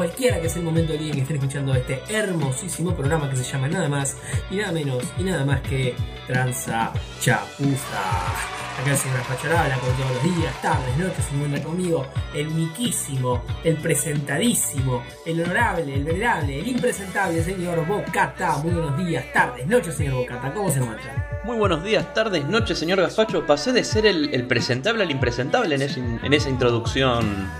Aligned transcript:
cualquiera 0.00 0.40
que 0.40 0.48
sea 0.48 0.60
el 0.60 0.64
momento 0.64 0.92
del 0.94 1.02
día 1.02 1.12
que 1.12 1.20
estén 1.20 1.36
escuchando 1.36 1.74
este 1.74 2.00
hermosísimo 2.08 2.94
programa 2.94 3.28
que 3.28 3.36
se 3.36 3.44
llama 3.44 3.68
nada 3.68 3.86
más 3.86 4.16
y 4.50 4.56
nada 4.56 4.72
menos 4.72 5.04
y 5.18 5.24
nada 5.24 5.44
más 5.44 5.60
que 5.60 5.94
Tranza 6.26 6.90
Chapuza. 7.20 8.00
Acá 8.80 8.92
el 8.92 8.96
señor 8.96 9.18
Raspachar 9.18 9.52
habla 9.52 9.74
con 9.76 9.90
todos 9.92 10.10
los 10.12 10.22
días, 10.38 10.62
tardes, 10.62 10.96
noches, 10.96 11.22
se 11.28 11.34
encuentra 11.34 11.62
conmigo 11.62 12.06
el 12.34 12.48
uniquísimo, 12.48 13.42
el 13.62 13.76
presentadísimo, 13.76 15.02
el 15.26 15.42
honorable, 15.42 15.92
el 15.94 16.02
venerable, 16.04 16.60
el 16.60 16.68
impresentable 16.68 17.44
señor 17.44 17.86
Bocata. 17.86 18.56
Muy 18.56 18.72
buenos 18.72 18.96
días, 18.96 19.24
tardes, 19.34 19.66
noches, 19.66 19.96
señor 19.96 20.14
Bocata. 20.14 20.50
¿Cómo 20.54 20.70
se 20.70 20.78
encuentra? 20.78 21.42
Muy 21.44 21.58
buenos 21.58 21.84
días, 21.84 22.14
tardes, 22.14 22.46
noches, 22.46 22.78
señor 22.78 23.02
Gaspacho. 23.02 23.44
Pasé 23.46 23.72
de 23.72 23.84
ser 23.84 24.06
el, 24.06 24.32
el 24.32 24.46
presentable 24.46 25.02
al 25.02 25.10
impresentable 25.10 25.74
en, 25.74 25.82
ese- 25.82 26.00
en 26.00 26.32
esa 26.32 26.48
introducción 26.48 27.50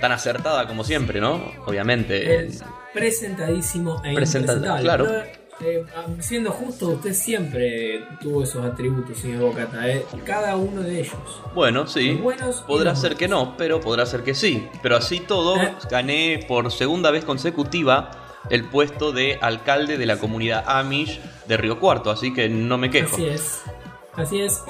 tan 0.00 0.12
acertada 0.12 0.66
como 0.66 0.84
siempre, 0.84 1.20
¿no? 1.20 1.40
Obviamente. 1.66 2.36
El 2.36 2.52
presentadísimo 2.92 4.00
e 4.04 4.08
impresentable. 4.10 4.82
claro. 4.82 5.06
Eh, 5.60 5.84
siendo 6.20 6.52
justo, 6.52 6.90
usted 6.90 7.12
siempre 7.12 8.04
tuvo 8.20 8.44
esos 8.44 8.64
atributos, 8.64 9.18
señor 9.18 9.40
Bocata. 9.40 9.88
eh. 9.88 10.04
Cada 10.24 10.54
uno 10.56 10.82
de 10.82 11.00
ellos. 11.00 11.16
Bueno, 11.52 11.88
sí. 11.88 12.12
Los 12.12 12.22
buenos 12.22 12.60
Podrá 12.62 12.90
los 12.90 13.00
ser 13.00 13.16
que 13.16 13.26
no, 13.26 13.56
pero 13.56 13.80
podrá 13.80 14.06
ser 14.06 14.22
que 14.22 14.34
sí. 14.36 14.68
Pero 14.82 14.96
así 14.96 15.18
todo, 15.18 15.56
Eh. 15.60 15.74
gané 15.90 16.44
por 16.46 16.70
segunda 16.70 17.10
vez 17.10 17.24
consecutiva 17.24 18.10
el 18.50 18.66
puesto 18.66 19.10
de 19.10 19.36
alcalde 19.40 19.98
de 19.98 20.06
la 20.06 20.18
comunidad 20.18 20.62
Amish 20.64 21.20
de 21.48 21.56
Río 21.56 21.80
Cuarto, 21.80 22.12
así 22.12 22.32
que 22.32 22.48
no 22.48 22.78
me 22.78 22.88
quejo. 22.88 23.16
Así 23.16 23.26
es. 23.26 23.62
Así 24.14 24.40
es. 24.40 24.62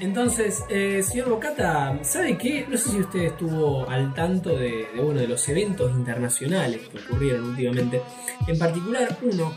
Entonces, 0.00 0.64
eh, 0.68 1.02
señor 1.02 1.28
Bocata, 1.30 1.98
¿sabe 2.02 2.38
qué? 2.38 2.66
No 2.68 2.76
sé 2.76 2.90
si 2.90 3.00
usted 3.00 3.20
estuvo 3.20 3.88
al 3.88 4.14
tanto 4.14 4.50
de, 4.50 4.86
de, 4.94 5.00
bueno, 5.02 5.20
de 5.20 5.28
los 5.28 5.48
eventos 5.48 5.90
internacionales 5.92 6.82
que 6.88 6.98
ocurrieron 6.98 7.50
últimamente. 7.50 8.00
En 8.46 8.58
particular, 8.58 9.16
uno 9.22 9.54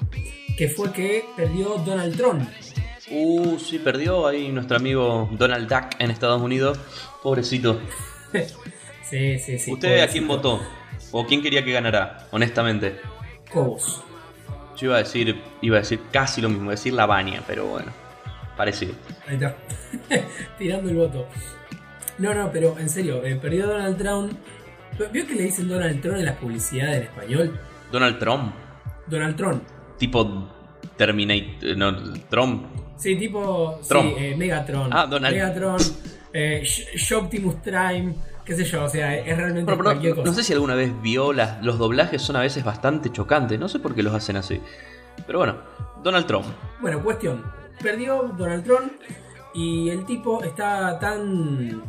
que 0.57 0.67
fue 0.67 0.91
que 0.91 1.25
perdió 1.35 1.75
Donald 1.85 2.15
Trump. 2.17 2.49
Uh, 3.09 3.59
sí, 3.59 3.79
perdió 3.79 4.25
ahí 4.25 4.51
nuestro 4.51 4.77
amigo 4.77 5.29
Donald 5.33 5.67
Duck 5.67 5.95
en 5.99 6.11
Estados 6.11 6.41
Unidos. 6.41 6.79
Pobrecito. 7.21 7.79
sí, 9.03 9.37
sí, 9.37 9.59
sí. 9.59 9.71
¿Usted 9.73 9.99
a 9.99 10.07
quién 10.07 10.27
votó? 10.27 10.61
¿O 11.11 11.25
quién 11.25 11.41
quería 11.41 11.63
que 11.63 11.71
ganara? 11.71 12.27
Honestamente. 12.31 12.99
Cobos. 13.51 14.01
Yo 14.77 14.87
iba 14.87 14.95
a 14.95 14.99
decir, 14.99 15.41
iba 15.61 15.77
a 15.77 15.81
decir 15.81 15.99
casi 16.11 16.41
lo 16.41 16.49
mismo, 16.49 16.63
iba 16.65 16.71
a 16.71 16.75
decir 16.75 16.93
Lavania, 16.93 17.43
pero 17.45 17.67
bueno, 17.67 17.91
parecido. 18.61 18.93
Ahí 19.27 19.35
está. 19.35 19.55
Tirando 20.59 20.89
el 20.91 20.95
voto. 20.95 21.27
No, 22.19 22.31
no, 22.35 22.51
pero 22.51 22.77
en 22.77 22.89
serio, 22.89 23.25
eh, 23.25 23.35
perdió 23.35 23.65
Donald 23.65 23.97
Trump. 23.97 24.33
¿Vio 25.11 25.25
que 25.25 25.33
le 25.33 25.43
dicen 25.45 25.67
Donald 25.67 25.99
Trump 25.99 26.17
en 26.17 26.25
las 26.25 26.37
publicidades 26.37 26.97
en 26.97 27.03
español? 27.03 27.59
Donald 27.91 28.19
Trump, 28.19 28.53
Donald 29.07 29.35
Trump. 29.35 29.63
tipo 29.97 30.47
Terminator, 30.95 31.75
no, 31.75 32.13
Trump. 32.29 32.65
Sí, 32.97 33.15
tipo. 33.15 33.79
Trump. 33.87 34.15
Sí, 34.15 34.25
eh, 34.25 34.35
Megatron. 34.37 34.93
Ah, 34.93 35.07
Donald. 35.07 35.33
Megatron. 35.33 35.81
Eh, 36.31 36.63
Optimus 37.15 37.55
Prime. 37.55 38.13
Qué 38.45 38.55
sé 38.55 38.63
yo, 38.65 38.83
o 38.83 38.89
sea, 38.89 39.17
es 39.17 39.37
realmente 39.37 39.65
Pero, 39.65 39.77
pero 39.77 39.89
cualquier 39.89 40.17
no, 40.17 40.33
sé 40.33 40.43
si 40.43 40.53
alguna 40.53 40.75
vez 40.75 40.91
vio 41.01 41.33
las, 41.33 41.63
los 41.63 41.79
doblajes 41.79 42.21
son 42.21 42.35
a 42.35 42.41
veces 42.41 42.63
bastante 42.63 43.11
chocantes, 43.11 43.59
no 43.59 43.69
sé 43.69 43.79
por 43.79 43.95
qué 43.95 44.03
los 44.03 44.13
hacen 44.13 44.35
así. 44.35 44.61
Pero 45.25 45.39
bueno, 45.39 45.57
Donald 46.03 46.27
Trump. 46.27 46.45
Bueno, 46.79 47.01
cuestión. 47.03 47.60
Perdió 47.81 48.23
Donald 48.37 48.63
Trump 48.63 48.93
y 49.53 49.89
el 49.89 50.05
tipo 50.05 50.43
está 50.43 50.99
tan. 50.99 51.83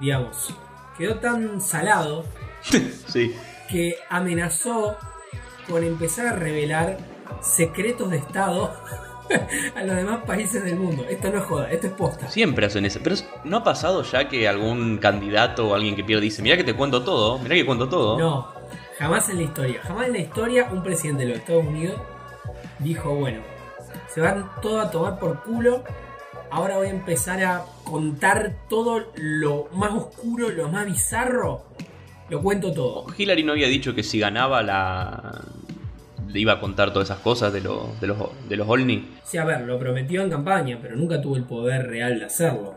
Digamos. 0.00 0.54
Quedó 0.96 1.16
tan 1.16 1.60
salado 1.60 2.24
Sí. 3.06 3.34
que 3.70 3.94
amenazó 4.10 4.96
con 5.68 5.84
empezar 5.84 6.26
a 6.26 6.32
revelar 6.32 6.96
secretos 7.40 8.10
de 8.10 8.16
Estado 8.16 8.74
a 9.76 9.82
los 9.84 9.94
demás 9.96 10.24
países 10.24 10.64
del 10.64 10.74
mundo. 10.76 11.04
Esto 11.08 11.30
no 11.30 11.38
es 11.38 11.44
joda, 11.44 11.70
esto 11.70 11.86
es 11.86 11.92
posta. 11.92 12.28
Siempre 12.28 12.66
hacen 12.66 12.84
eso. 12.84 12.98
Pero 13.02 13.14
¿no 13.44 13.58
ha 13.58 13.64
pasado 13.64 14.02
ya 14.02 14.28
que 14.28 14.48
algún 14.48 14.98
candidato 14.98 15.68
o 15.68 15.74
alguien 15.74 15.94
que 15.94 16.02
pierde 16.02 16.22
dice, 16.22 16.42
mira 16.42 16.56
que 16.56 16.64
te 16.64 16.74
cuento 16.74 17.04
todo, 17.04 17.38
mira 17.38 17.54
que 17.54 17.64
cuento 17.66 17.88
todo? 17.88 18.18
No, 18.18 18.48
jamás 18.98 19.28
en 19.28 19.36
la 19.36 19.42
historia. 19.42 19.80
Jamás 19.84 20.06
en 20.06 20.12
la 20.14 20.18
historia 20.18 20.68
un 20.72 20.82
presidente 20.82 21.24
de 21.24 21.28
los 21.30 21.38
Estados 21.38 21.64
Unidos 21.64 22.00
dijo, 22.80 23.14
bueno, 23.14 23.40
se 24.12 24.20
van 24.20 24.50
todo 24.62 24.80
a 24.80 24.90
tomar 24.90 25.18
por 25.18 25.42
culo. 25.42 25.84
Ahora 26.50 26.76
voy 26.78 26.86
a 26.86 26.90
empezar 26.90 27.42
a 27.44 27.62
contar 27.84 28.54
todo 28.68 29.12
lo 29.16 29.68
más 29.72 29.92
oscuro, 29.92 30.48
lo 30.50 30.68
más 30.68 30.86
bizarro. 30.86 31.64
Lo 32.30 32.42
cuento 32.42 32.72
todo. 32.72 33.06
Hillary 33.16 33.42
no 33.42 33.52
había 33.52 33.68
dicho 33.68 33.94
que 33.94 34.02
si 34.02 34.18
ganaba 34.18 34.62
la... 34.62 35.40
le 36.26 36.40
iba 36.40 36.54
a 36.54 36.60
contar 36.60 36.92
todas 36.92 37.08
esas 37.10 37.20
cosas 37.20 37.52
de, 37.52 37.60
lo- 37.60 37.90
de 38.00 38.06
los, 38.06 38.18
de 38.48 38.56
los 38.56 38.68
Olney. 38.68 39.18
Sí, 39.24 39.36
a 39.38 39.44
ver, 39.44 39.62
lo 39.62 39.78
prometió 39.78 40.22
en 40.22 40.30
campaña, 40.30 40.78
pero 40.80 40.96
nunca 40.96 41.20
tuvo 41.20 41.36
el 41.36 41.44
poder 41.44 41.86
real 41.86 42.18
de 42.18 42.24
hacerlo. 42.26 42.74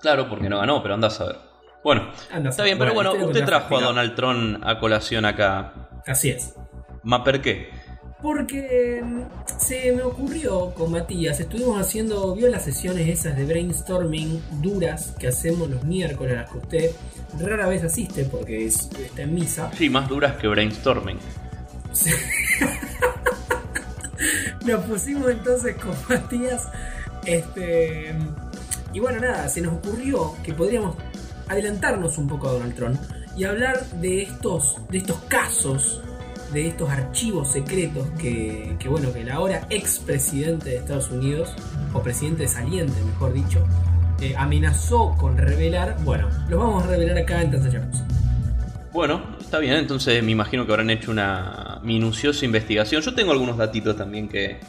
Claro, 0.00 0.28
porque 0.28 0.48
no 0.50 0.58
ganó, 0.58 0.82
pero 0.82 0.94
andás 0.94 1.20
a 1.20 1.26
ver. 1.26 1.36
Bueno, 1.82 2.10
Anda 2.32 2.50
está 2.50 2.62
bien, 2.64 2.78
saber. 2.78 2.92
pero 2.94 2.94
bueno, 2.94 3.26
usted 3.26 3.44
trajo 3.44 3.76
a 3.76 3.80
Donald 3.82 4.14
Trump 4.14 4.62
a 4.64 4.78
colación 4.78 5.24
acá. 5.26 5.72
Así 6.06 6.30
es. 6.30 6.54
¿Ma 7.02 7.22
por 7.22 7.40
qué? 7.42 7.70
Porque 8.24 9.02
mm, 9.04 9.20
se 9.60 9.92
me 9.92 10.02
ocurrió 10.02 10.70
con 10.72 10.90
Matías, 10.92 11.38
estuvimos 11.40 11.78
haciendo, 11.78 12.34
vio 12.34 12.48
las 12.48 12.64
sesiones 12.64 13.06
esas 13.06 13.36
de 13.36 13.44
brainstorming 13.44 14.42
duras 14.62 15.12
que 15.18 15.28
hacemos 15.28 15.68
los 15.68 15.84
miércoles, 15.84 16.32
a 16.32 16.36
las 16.40 16.50
que 16.50 16.56
usted 16.56 16.90
rara 17.38 17.66
vez 17.68 17.84
asiste 17.84 18.24
porque 18.24 18.64
es- 18.64 18.88
está 18.98 19.22
en 19.22 19.34
misa. 19.34 19.70
Sí, 19.76 19.90
más 19.90 20.08
duras 20.08 20.36
que 20.36 20.48
brainstorming. 20.48 21.18
Nos 24.64 24.84
pusimos 24.86 25.30
entonces 25.30 25.76
con 25.76 25.94
Matías. 26.08 26.68
Este. 27.26 28.14
Y 28.92 29.00
bueno, 29.00 29.20
nada, 29.20 29.48
se 29.48 29.60
nos 29.60 29.74
ocurrió 29.74 30.34
que 30.42 30.54
podríamos 30.54 30.96
adelantarnos 31.48 32.16
un 32.16 32.28
poco 32.28 32.48
a 32.48 32.52
Donald 32.52 32.74
Trump 32.74 32.98
y 33.36 33.44
hablar 33.44 33.84
de 34.00 34.22
estos, 34.22 34.78
de 34.88 34.98
estos 34.98 35.18
casos, 35.28 36.00
de 36.54 36.68
estos 36.68 36.88
archivos 36.88 37.52
secretos 37.52 38.06
que, 38.18 38.76
que, 38.78 38.88
bueno, 38.88 39.12
que 39.12 39.22
el 39.22 39.30
ahora 39.30 39.66
expresidente 39.70 40.70
de 40.70 40.76
Estados 40.76 41.10
Unidos, 41.10 41.52
o 41.92 42.00
presidente 42.00 42.46
saliente, 42.48 42.94
mejor 43.04 43.32
dicho, 43.32 43.62
eh, 44.20 44.34
amenazó 44.38 45.16
con 45.18 45.36
revelar. 45.36 45.96
Bueno, 46.04 46.28
los 46.48 46.60
vamos 46.60 46.84
a 46.84 46.86
revelar 46.86 47.18
acá 47.18 47.42
en 47.42 47.50
Tanza 47.50 47.70
Chapuza. 47.70 48.06
Bueno, 48.92 49.36
está 49.40 49.58
bien, 49.58 49.74
entonces 49.74 50.22
me 50.22 50.30
imagino 50.30 50.64
que 50.64 50.72
habrán 50.72 50.90
hecho 50.90 51.10
una 51.10 51.80
minuciosa 51.82 52.44
investigación. 52.44 53.02
Yo 53.02 53.14
tengo 53.14 53.32
algunos 53.32 53.56
datitos 53.56 53.96
también 53.96 54.28
que 54.28 54.60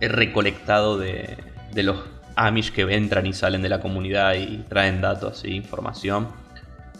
he 0.00 0.08
recolectado 0.08 0.98
de, 0.98 1.36
de 1.72 1.82
los 1.82 1.98
Amish 2.36 2.72
que 2.72 2.82
entran 2.82 3.26
y 3.26 3.34
salen 3.34 3.60
de 3.60 3.68
la 3.68 3.80
comunidad 3.80 4.34
y 4.34 4.64
traen 4.68 5.02
datos 5.02 5.44
e 5.44 5.50
información. 5.50 6.28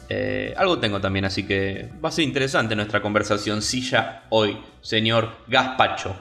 Eh, 0.09 0.53
algo 0.57 0.79
tengo 0.79 1.01
también, 1.01 1.25
así 1.25 1.45
que 1.47 1.89
va 2.05 2.09
a 2.11 2.13
ser 2.13 2.25
interesante 2.25 2.77
nuestra 2.77 3.01
conversación 3.01 3.63
silla 3.63 4.25
hoy, 4.31 4.59
señor 4.83 5.31
Gaspacho. 5.49 6.15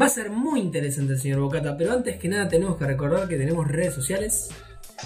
Va 0.00 0.06
a 0.06 0.10
ser 0.10 0.30
muy 0.30 0.60
interesante, 0.60 1.16
señor 1.16 1.40
Bocata, 1.40 1.76
pero 1.76 1.92
antes 1.92 2.16
que 2.18 2.28
nada 2.28 2.48
tenemos 2.48 2.76
que 2.76 2.86
recordar 2.86 3.28
que 3.28 3.36
tenemos 3.36 3.66
redes 3.68 3.94
sociales. 3.94 4.48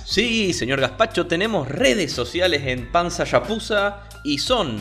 Sí, 0.05 0.53
señor 0.53 0.81
Gaspacho, 0.81 1.27
tenemos 1.27 1.69
redes 1.69 2.13
sociales 2.13 2.63
en 2.67 2.91
Panza 2.93 3.25
Chapuza 3.25 4.03
y 4.25 4.39
son 4.39 4.77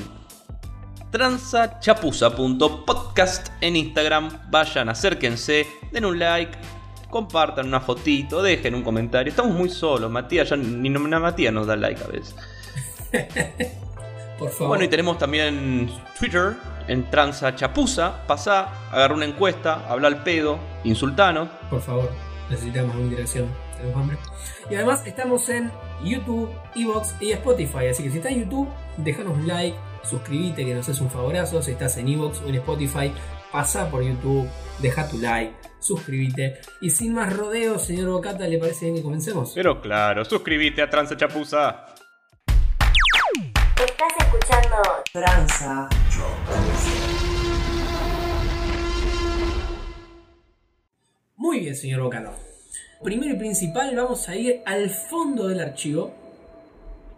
transachapuza.podcast 1.11 3.47
en 3.61 3.75
Instagram. 3.75 4.29
Vayan, 4.51 4.89
acérquense, 4.89 5.65
den 5.91 6.05
un 6.05 6.19
like, 6.19 6.51
compartan 7.09 7.67
una 7.67 7.79
fotito, 7.79 8.41
dejen 8.43 8.75
un 8.75 8.83
comentario. 8.83 9.31
Estamos 9.31 9.55
muy 9.55 9.69
solos, 9.69 10.11
Matías, 10.11 10.49
ya 10.49 10.55
ni 10.55 10.89
no- 10.89 10.99
Matías 11.19 11.53
nos 11.53 11.65
da 11.67 11.75
like 11.75 12.03
a 12.03 12.07
veces. 12.07 12.35
Por 14.39 14.49
favor. 14.51 14.67
Bueno, 14.69 14.83
y 14.85 14.87
tenemos 14.87 15.17
también 15.17 15.89
Twitter 16.17 16.55
en 16.87 17.09
transachapuza. 17.09 18.25
Pasá, 18.25 18.89
agarra 18.91 19.13
una 19.13 19.25
encuesta, 19.25 19.85
habla 19.89 20.07
al 20.07 20.23
pedo, 20.23 20.57
insultanos. 20.83 21.49
Por 21.69 21.81
favor, 21.81 22.09
necesitamos 22.49 22.95
una 22.95 23.03
interacción. 23.03 23.47
Tenemos 23.77 24.01
hambre. 24.01 24.17
Y 24.69 24.75
además 24.75 25.05
estamos 25.05 25.47
en 25.49 25.71
YouTube, 26.03 26.49
Evox 26.75 27.15
y 27.19 27.31
Spotify. 27.31 27.87
Así 27.91 28.03
que 28.03 28.11
si 28.11 28.17
estás 28.17 28.31
en 28.31 28.43
YouTube, 28.43 28.69
déjanos 28.97 29.37
un 29.37 29.47
like, 29.47 29.77
suscríbete 30.03 30.65
que 30.65 30.73
nos 30.73 30.87
es 30.87 31.01
un 31.01 31.09
favorazo. 31.09 31.61
Si 31.61 31.71
estás 31.71 31.97
en 31.97 32.07
Evox 32.07 32.41
o 32.41 32.47
en 32.47 32.55
Spotify, 32.55 33.11
pasa 33.51 33.89
por 33.89 34.03
YouTube, 34.03 34.47
deja 34.79 35.07
tu 35.07 35.17
like, 35.19 35.53
suscríbete. 35.79 36.59
Y 36.81 36.89
sin 36.89 37.13
más 37.13 37.35
rodeos, 37.35 37.83
señor 37.83 38.09
Bocata, 38.09 38.47
¿le 38.47 38.57
parece 38.57 38.85
bien 38.85 38.97
que 38.97 39.03
comencemos? 39.03 39.51
Pero 39.55 39.81
claro, 39.81 40.23
suscríbete 40.25 40.81
a 40.81 40.89
Transachapuza. 40.89 41.85
Estás 43.79 44.11
escuchando 44.19 44.75
Tranza. 45.13 45.87
Muy 51.37 51.61
bien, 51.61 51.73
señor 51.73 52.01
Bocata. 52.01 52.33
Primero 53.01 53.35
y 53.35 53.37
principal, 53.37 53.95
vamos 53.95 54.27
a 54.27 54.35
ir 54.35 54.63
al 54.65 54.89
fondo 54.89 55.47
del 55.47 55.61
archivo. 55.61 56.11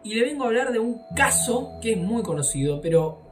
Y 0.04 0.13
le 0.13 0.22
vengo 0.22 0.44
a 0.44 0.48
hablar 0.50 0.72
de 0.72 0.78
un 0.78 1.02
caso 1.16 1.80
que 1.81 1.94
es 1.94 1.98
muy 1.98 2.22
conocido, 2.22 2.80
pero 2.80 3.24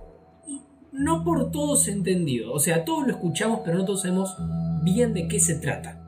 no 0.92 1.24
por 1.24 1.52
todos 1.52 1.88
entendido. 1.88 2.52
O 2.52 2.58
sea, 2.58 2.84
todos 2.84 3.06
lo 3.06 3.14
escuchamos, 3.14 3.60
pero 3.64 3.78
no 3.78 3.86
todos 3.86 4.02
sabemos 4.02 4.36
bien 4.82 5.14
de 5.14 5.28
qué 5.28 5.40
se 5.40 5.60
trata. 5.60 6.02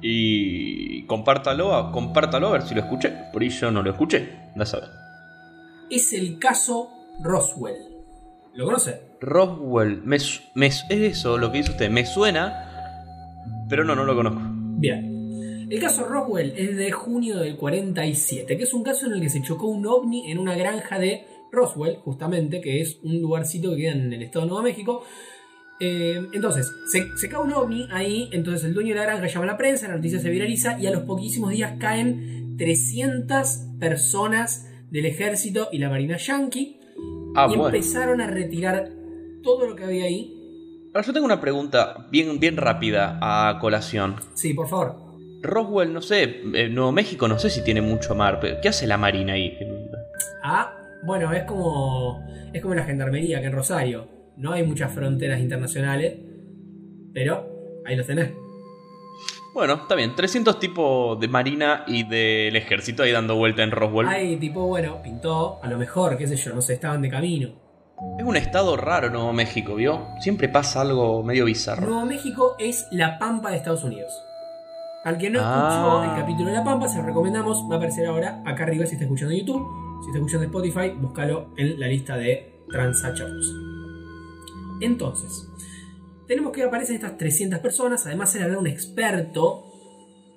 Y 0.00 1.02
compártalo, 1.06 1.90
compártalo 1.90 2.46
a 2.46 2.52
ver 2.52 2.62
si 2.62 2.76
lo 2.76 2.82
escuché. 2.82 3.12
Por 3.32 3.42
ahí 3.42 3.48
yo 3.48 3.72
no 3.72 3.82
lo 3.82 3.90
escuché, 3.90 4.52
no 4.54 4.64
sabes. 4.64 4.99
Es 5.90 6.12
el 6.12 6.38
caso 6.38 6.88
Roswell. 7.22 7.76
¿Lo 8.54 8.64
conoce? 8.64 9.00
Roswell, 9.20 10.02
me, 10.02 10.18
me 10.54 10.66
es 10.66 10.84
eso 10.88 11.36
lo 11.36 11.52
que 11.52 11.58
dice 11.58 11.72
usted, 11.72 11.90
me 11.90 12.06
suena, 12.06 12.70
pero 13.68 13.84
no, 13.84 13.94
no 13.94 14.04
lo 14.04 14.14
conozco. 14.14 14.40
Bien. 14.78 15.68
El 15.70 15.78
caso 15.78 16.04
Roswell 16.04 16.52
es 16.56 16.76
de 16.76 16.90
junio 16.90 17.38
del 17.38 17.56
47, 17.56 18.56
que 18.56 18.62
es 18.64 18.74
un 18.74 18.82
caso 18.82 19.06
en 19.06 19.12
el 19.12 19.20
que 19.20 19.30
se 19.30 19.42
chocó 19.42 19.68
un 19.68 19.86
ovni 19.86 20.30
en 20.30 20.38
una 20.38 20.56
granja 20.56 20.98
de 20.98 21.24
Roswell, 21.52 21.96
justamente, 21.96 22.60
que 22.60 22.80
es 22.80 22.98
un 23.02 23.20
lugarcito 23.20 23.70
que 23.70 23.76
queda 23.76 23.92
en 23.92 24.12
el 24.12 24.22
estado 24.22 24.44
de 24.44 24.48
Nuevo 24.48 24.64
México. 24.64 25.04
Eh, 25.78 26.20
entonces, 26.32 26.72
se, 26.90 27.06
se 27.16 27.28
cae 27.28 27.40
un 27.40 27.52
ovni 27.52 27.86
ahí, 27.92 28.28
entonces 28.32 28.64
el 28.64 28.74
dueño 28.74 28.94
de 28.94 29.00
la 29.00 29.06
granja 29.06 29.26
llama 29.26 29.44
a 29.44 29.48
la 29.48 29.56
prensa, 29.56 29.88
la 29.88 29.96
noticia 29.96 30.18
se 30.18 30.28
viraliza 30.28 30.78
y 30.78 30.86
a 30.86 30.90
los 30.90 31.04
poquísimos 31.04 31.50
días 31.50 31.74
caen 31.78 32.56
300 32.58 33.66
personas 33.78 34.69
del 34.90 35.06
ejército 35.06 35.68
y 35.72 35.78
la 35.78 35.88
marina 35.88 36.16
yankee 36.16 36.78
Ah, 37.36 37.46
y 37.50 37.56
bueno. 37.56 37.66
empezaron 37.74 38.20
a 38.20 38.26
retirar 38.26 38.90
todo 39.42 39.66
lo 39.66 39.76
que 39.76 39.84
había 39.84 40.04
ahí. 40.04 40.36
Ahora 40.92 41.06
yo 41.06 41.12
tengo 41.12 41.24
una 41.26 41.40
pregunta 41.40 42.08
bien, 42.10 42.40
bien 42.40 42.56
rápida 42.56 43.18
a 43.22 43.58
colación. 43.60 44.16
Sí, 44.34 44.52
por 44.54 44.68
favor. 44.68 44.96
Roswell, 45.42 45.92
no 45.92 46.02
sé, 46.02 46.42
eh, 46.54 46.68
Nuevo 46.68 46.92
México 46.92 47.28
no 47.28 47.38
sé 47.38 47.48
si 47.48 47.62
tiene 47.64 47.80
mucho 47.80 48.14
mar, 48.14 48.38
pero 48.40 48.56
¿qué 48.60 48.68
hace 48.68 48.86
la 48.86 48.98
marina 48.98 49.34
ahí? 49.34 49.56
Ah, 50.42 50.74
bueno, 51.04 51.32
es 51.32 51.44
como 51.44 52.22
es 52.52 52.60
como 52.60 52.74
la 52.74 52.82
gendarmería 52.84 53.40
que 53.40 53.46
en 53.46 53.52
Rosario. 53.52 54.08
No 54.36 54.52
hay 54.52 54.64
muchas 54.64 54.92
fronteras 54.92 55.40
internacionales, 55.40 56.14
pero 57.14 57.46
ahí 57.86 57.94
los 57.96 58.06
tenés. 58.06 58.32
Bueno, 59.52 59.74
está 59.74 59.94
bien, 59.96 60.14
300 60.14 60.60
tipos 60.60 61.18
de 61.18 61.26
marina 61.28 61.84
y 61.86 62.04
del 62.04 62.54
ejército 62.54 63.02
ahí 63.02 63.10
dando 63.10 63.34
vuelta 63.36 63.62
en 63.62 63.72
Roswell. 63.72 64.06
Hay 64.08 64.36
tipo, 64.36 64.66
bueno, 64.66 65.02
pintó, 65.02 65.58
a 65.62 65.68
lo 65.68 65.76
mejor, 65.76 66.16
qué 66.16 66.26
sé 66.28 66.36
yo, 66.36 66.54
no 66.54 66.60
sé, 66.62 66.74
estaban 66.74 67.02
de 67.02 67.10
camino. 67.10 67.48
Es 68.18 68.24
un 68.24 68.36
estado 68.36 68.76
raro 68.76 69.10
Nuevo 69.10 69.32
México, 69.32 69.74
¿vio? 69.74 70.06
Siempre 70.20 70.48
pasa 70.48 70.80
algo 70.82 71.22
medio 71.22 71.44
bizarro. 71.44 71.86
Nuevo 71.86 72.06
México 72.06 72.54
es 72.58 72.86
la 72.92 73.18
Pampa 73.18 73.50
de 73.50 73.56
Estados 73.56 73.84
Unidos. 73.84 74.10
Al 75.04 75.18
que 75.18 75.28
no 75.30 75.40
Ah. 75.42 75.68
escuchó 75.68 76.04
el 76.14 76.20
capítulo 76.20 76.48
de 76.50 76.56
la 76.56 76.64
Pampa, 76.64 76.86
se 76.88 76.98
lo 76.98 77.04
recomendamos, 77.06 77.58
va 77.70 77.74
a 77.74 77.76
aparecer 77.78 78.06
ahora 78.06 78.42
acá 78.46 78.62
arriba 78.62 78.86
si 78.86 78.92
está 78.94 79.04
escuchando 79.04 79.34
YouTube. 79.34 79.66
Si 80.02 80.06
está 80.06 80.18
escuchando 80.18 80.44
Spotify, 80.46 80.90
búscalo 80.98 81.48
en 81.58 81.78
la 81.78 81.88
lista 81.88 82.16
de 82.16 82.62
Transachos. 82.70 83.54
Entonces, 84.80 85.46
tenemos 86.30 86.52
que 86.52 86.62
aparecen 86.62 86.94
estas 86.94 87.18
300 87.18 87.58
personas, 87.58 88.06
además 88.06 88.32
era 88.36 88.56
un 88.56 88.68
experto, 88.68 89.66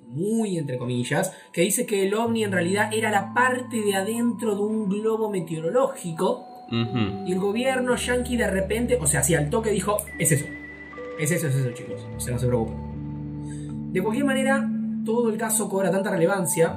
muy 0.08 0.58
entre 0.58 0.76
comillas, 0.76 1.32
que 1.52 1.60
dice 1.60 1.86
que 1.86 2.04
el 2.04 2.14
ovni 2.14 2.42
en 2.42 2.50
realidad 2.50 2.92
era 2.92 3.12
la 3.12 3.32
parte 3.32 3.80
de 3.80 3.94
adentro 3.94 4.56
de 4.56 4.60
un 4.60 4.88
globo 4.88 5.30
meteorológico 5.30 6.46
y 7.24 7.30
el 7.30 7.38
gobierno 7.38 7.94
yanqui 7.94 8.36
de 8.36 8.50
repente, 8.50 8.98
o 9.00 9.06
sea, 9.06 9.20
así 9.20 9.36
al 9.36 9.50
toque 9.50 9.70
dijo, 9.70 9.98
es 10.18 10.32
eso. 10.32 10.46
Es 11.16 11.30
eso, 11.30 11.46
es 11.46 11.54
eso, 11.54 11.70
chicos. 11.70 12.04
O 12.16 12.18
sea, 12.18 12.32
no 12.32 12.40
se 12.40 12.48
preocupen. 12.48 13.92
De 13.92 14.02
cualquier 14.02 14.24
manera, 14.26 14.68
todo 15.04 15.30
el 15.30 15.38
caso 15.38 15.68
cobra 15.68 15.92
tanta 15.92 16.10
relevancia 16.10 16.76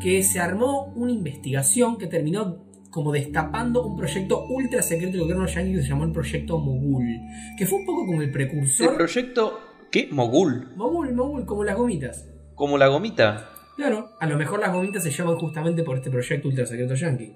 que 0.00 0.20
se 0.24 0.40
armó 0.40 0.92
una 0.96 1.12
investigación 1.12 1.96
que 1.96 2.08
terminó 2.08 2.56
como 2.92 3.10
destapando 3.10 3.84
un 3.86 3.96
proyecto 3.96 4.44
ultra 4.48 4.82
secreto 4.82 5.12
del 5.12 5.22
gobierno 5.22 5.46
yanqui 5.46 5.72
que 5.74 5.82
se 5.82 5.88
llamó 5.88 6.04
el 6.04 6.12
Proyecto 6.12 6.58
Mogul. 6.58 7.20
Que 7.58 7.66
fue 7.66 7.78
un 7.80 7.86
poco 7.86 8.06
como 8.06 8.20
el 8.20 8.28
El 8.28 8.32
precursor. 8.32 8.94
proyecto, 8.96 9.58
¿qué? 9.90 10.08
Mogul. 10.12 10.68
Mogul, 10.76 11.12
Mogul, 11.14 11.46
como 11.46 11.64
las 11.64 11.76
gomitas. 11.76 12.28
Como 12.54 12.76
la 12.78 12.88
gomita. 12.88 13.48
Claro, 13.76 14.10
a 14.20 14.26
lo 14.28 14.36
mejor 14.36 14.60
las 14.60 14.72
gomitas 14.72 15.02
se 15.02 15.10
llaman 15.10 15.36
justamente 15.36 15.82
por 15.82 15.96
este 15.96 16.10
proyecto 16.10 16.48
ultra 16.48 16.66
secreto 16.66 16.94
yanqui. 16.94 17.32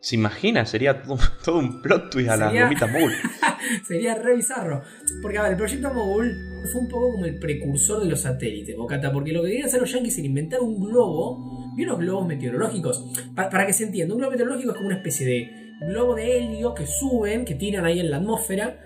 ¿Se 0.00 0.14
imagina? 0.14 0.64
Sería 0.66 1.02
todo, 1.02 1.16
todo 1.44 1.58
un 1.58 1.80
plot 1.82 2.10
twist 2.10 2.28
a 2.28 2.36
la 2.36 2.46
Sería- 2.48 2.64
gomita 2.64 2.86
Mogul. 2.86 3.12
Sería 3.88 4.14
re 4.14 4.36
bizarro. 4.36 4.82
Porque, 5.22 5.38
a 5.38 5.42
ver, 5.42 5.52
el 5.52 5.56
proyecto 5.56 5.92
Mogul 5.92 6.30
fue 6.70 6.80
un 6.82 6.88
poco 6.88 7.12
como 7.12 7.24
el 7.24 7.38
precursor 7.38 8.02
de 8.02 8.10
los 8.10 8.20
satélites, 8.20 8.76
Bocata. 8.76 9.10
Porque 9.12 9.32
lo 9.32 9.42
que 9.42 9.48
querían 9.48 9.66
hacer 9.66 9.80
los 9.80 9.90
yankees 9.90 10.18
era 10.18 10.26
inventar 10.26 10.60
un 10.60 10.78
globo 10.78 11.57
y 11.78 11.84
unos 11.84 11.98
globos 11.98 12.26
meteorológicos. 12.26 13.04
Pa- 13.34 13.48
para 13.48 13.64
que 13.66 13.72
se 13.72 13.84
entienda, 13.84 14.12
un 14.14 14.18
globo 14.18 14.32
meteorológico 14.32 14.72
es 14.72 14.76
como 14.76 14.88
una 14.88 14.96
especie 14.96 15.26
de 15.26 15.50
globo 15.88 16.14
de 16.16 16.38
helio 16.38 16.74
que 16.74 16.86
suben, 16.86 17.44
que 17.44 17.54
tiran 17.54 17.84
ahí 17.84 18.00
en 18.00 18.10
la 18.10 18.16
atmósfera. 18.18 18.80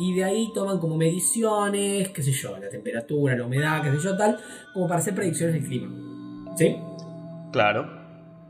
Y 0.00 0.14
de 0.14 0.22
ahí 0.22 0.48
toman 0.54 0.78
como 0.78 0.96
mediciones, 0.96 2.10
qué 2.10 2.22
sé 2.22 2.30
yo, 2.30 2.56
la 2.56 2.68
temperatura, 2.68 3.36
la 3.36 3.44
humedad, 3.44 3.82
qué 3.82 3.90
sé 3.90 3.98
yo, 4.04 4.16
tal, 4.16 4.38
como 4.72 4.86
para 4.86 5.00
hacer 5.00 5.12
predicciones 5.14 5.54
del 5.56 5.64
clima. 5.64 6.54
¿Sí? 6.56 6.76
Claro. 7.52 7.98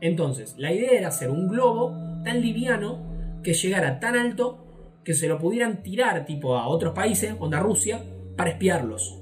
Entonces, 0.01 0.53
la 0.59 0.71
idea 0.71 0.91
era 0.91 1.07
hacer 1.07 1.31
un 1.31 1.47
globo 1.47 1.91
tan 2.23 2.39
liviano 2.41 3.41
que 3.43 3.53
llegara 3.53 3.99
tan 3.99 4.15
alto 4.15 4.99
que 5.03 5.15
se 5.15 5.27
lo 5.27 5.39
pudieran 5.39 5.81
tirar 5.81 6.25
tipo 6.27 6.55
a 6.55 6.67
otros 6.67 6.93
países, 6.93 7.33
onda 7.39 7.59
Rusia, 7.59 7.99
para 8.37 8.51
espiarlos. 8.51 9.15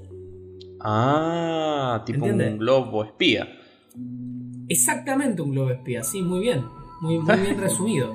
Ah, 0.80 2.02
tipo 2.04 2.26
un 2.26 2.58
globo 2.58 3.04
espía. 3.04 3.48
Exactamente 4.68 5.42
un 5.42 5.50
globo 5.52 5.70
espía, 5.70 6.02
sí, 6.02 6.22
muy 6.22 6.40
bien. 6.40 6.64
Muy, 7.00 7.18
muy 7.18 7.36
bien 7.38 7.58
resumido. 7.60 8.14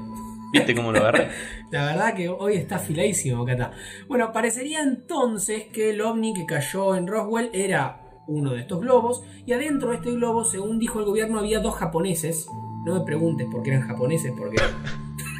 ¿Viste 0.52 0.76
cómo 0.76 0.92
lo 0.92 1.00
agarré? 1.00 1.30
La 1.72 1.86
verdad 1.86 2.14
que 2.14 2.30
hoy 2.30 2.54
está 2.54 2.76
afiladísimo, 2.76 3.44
Cata. 3.46 3.72
Bueno, 4.08 4.32
parecería 4.32 4.82
entonces 4.84 5.64
que 5.74 5.90
el 5.92 6.02
ovni 6.02 6.34
que 6.34 6.46
cayó 6.46 6.96
en 6.96 7.08
Roswell 7.08 7.50
era 7.54 8.00
uno 8.28 8.52
de 8.52 8.60
estos 8.62 8.80
globos. 8.82 9.24
Y 9.46 9.54
adentro 9.54 9.90
de 9.90 9.96
este 9.96 10.12
globo, 10.12 10.46
según 10.46 10.78
dijo 10.78 11.00
el 11.00 11.06
gobierno, 11.06 11.40
había 11.40 11.60
dos 11.60 11.76
japoneses. 11.76 12.46
No 12.86 12.94
me 13.00 13.06
preguntes 13.06 13.48
por 13.52 13.64
qué 13.64 13.72
eran 13.72 13.88
japoneses, 13.88 14.32
porque 14.38 14.58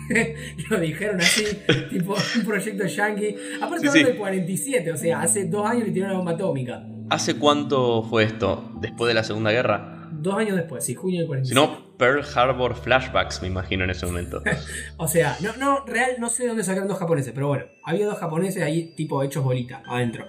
lo 0.70 0.80
dijeron 0.80 1.20
así, 1.22 1.44
tipo 1.92 2.16
un 2.40 2.46
proyecto 2.46 2.86
yankee. 2.86 3.36
Aparte, 3.62 3.90
Sí, 3.92 4.00
sí. 4.00 4.04
del 4.04 4.18
47, 4.18 4.92
o 4.92 4.98
sea, 4.98 5.22
hace 5.22 5.46
dos 5.46 5.66
años 5.70 5.84
le 5.88 5.92
tiraron 5.92 6.16
una 6.16 6.24
bomba 6.24 6.32
atómica. 6.34 6.84
¿Hace 7.10 7.36
cuánto 7.38 8.02
fue 8.04 8.24
esto? 8.24 8.72
¿Después 8.82 9.10
de 9.10 9.14
la 9.14 9.24
Segunda 9.24 9.52
Guerra? 9.52 10.03
Dos 10.24 10.36
años 10.36 10.56
después, 10.56 10.86
sí, 10.86 10.96
junio 10.96 11.20
del 11.20 11.46
Si 11.46 11.54
47. 11.54 11.56
no, 11.56 11.98
Pearl 11.98 12.24
Harbor 12.34 12.76
flashbacks, 12.76 13.42
me 13.42 13.50
imagino 13.50 13.84
en 13.84 13.90
ese 13.90 14.06
momento. 14.06 14.42
O 14.98 15.06
sea, 15.06 15.36
no, 15.42 15.58
no, 15.58 15.86
real, 15.86 16.12
no 16.18 16.30
sé 16.30 16.44
de 16.44 16.50
dónde 16.50 16.64
sacaron 16.64 16.88
dos 16.88 16.98
japoneses, 16.98 17.34
pero 17.34 17.50
bueno, 17.50 17.66
había 17.84 18.06
dos 18.06 18.18
japoneses 18.18 18.64
ahí, 18.64 18.94
tipo 18.96 19.22
hechos 19.22 19.44
bolita, 19.44 19.84
adentro. 19.86 20.26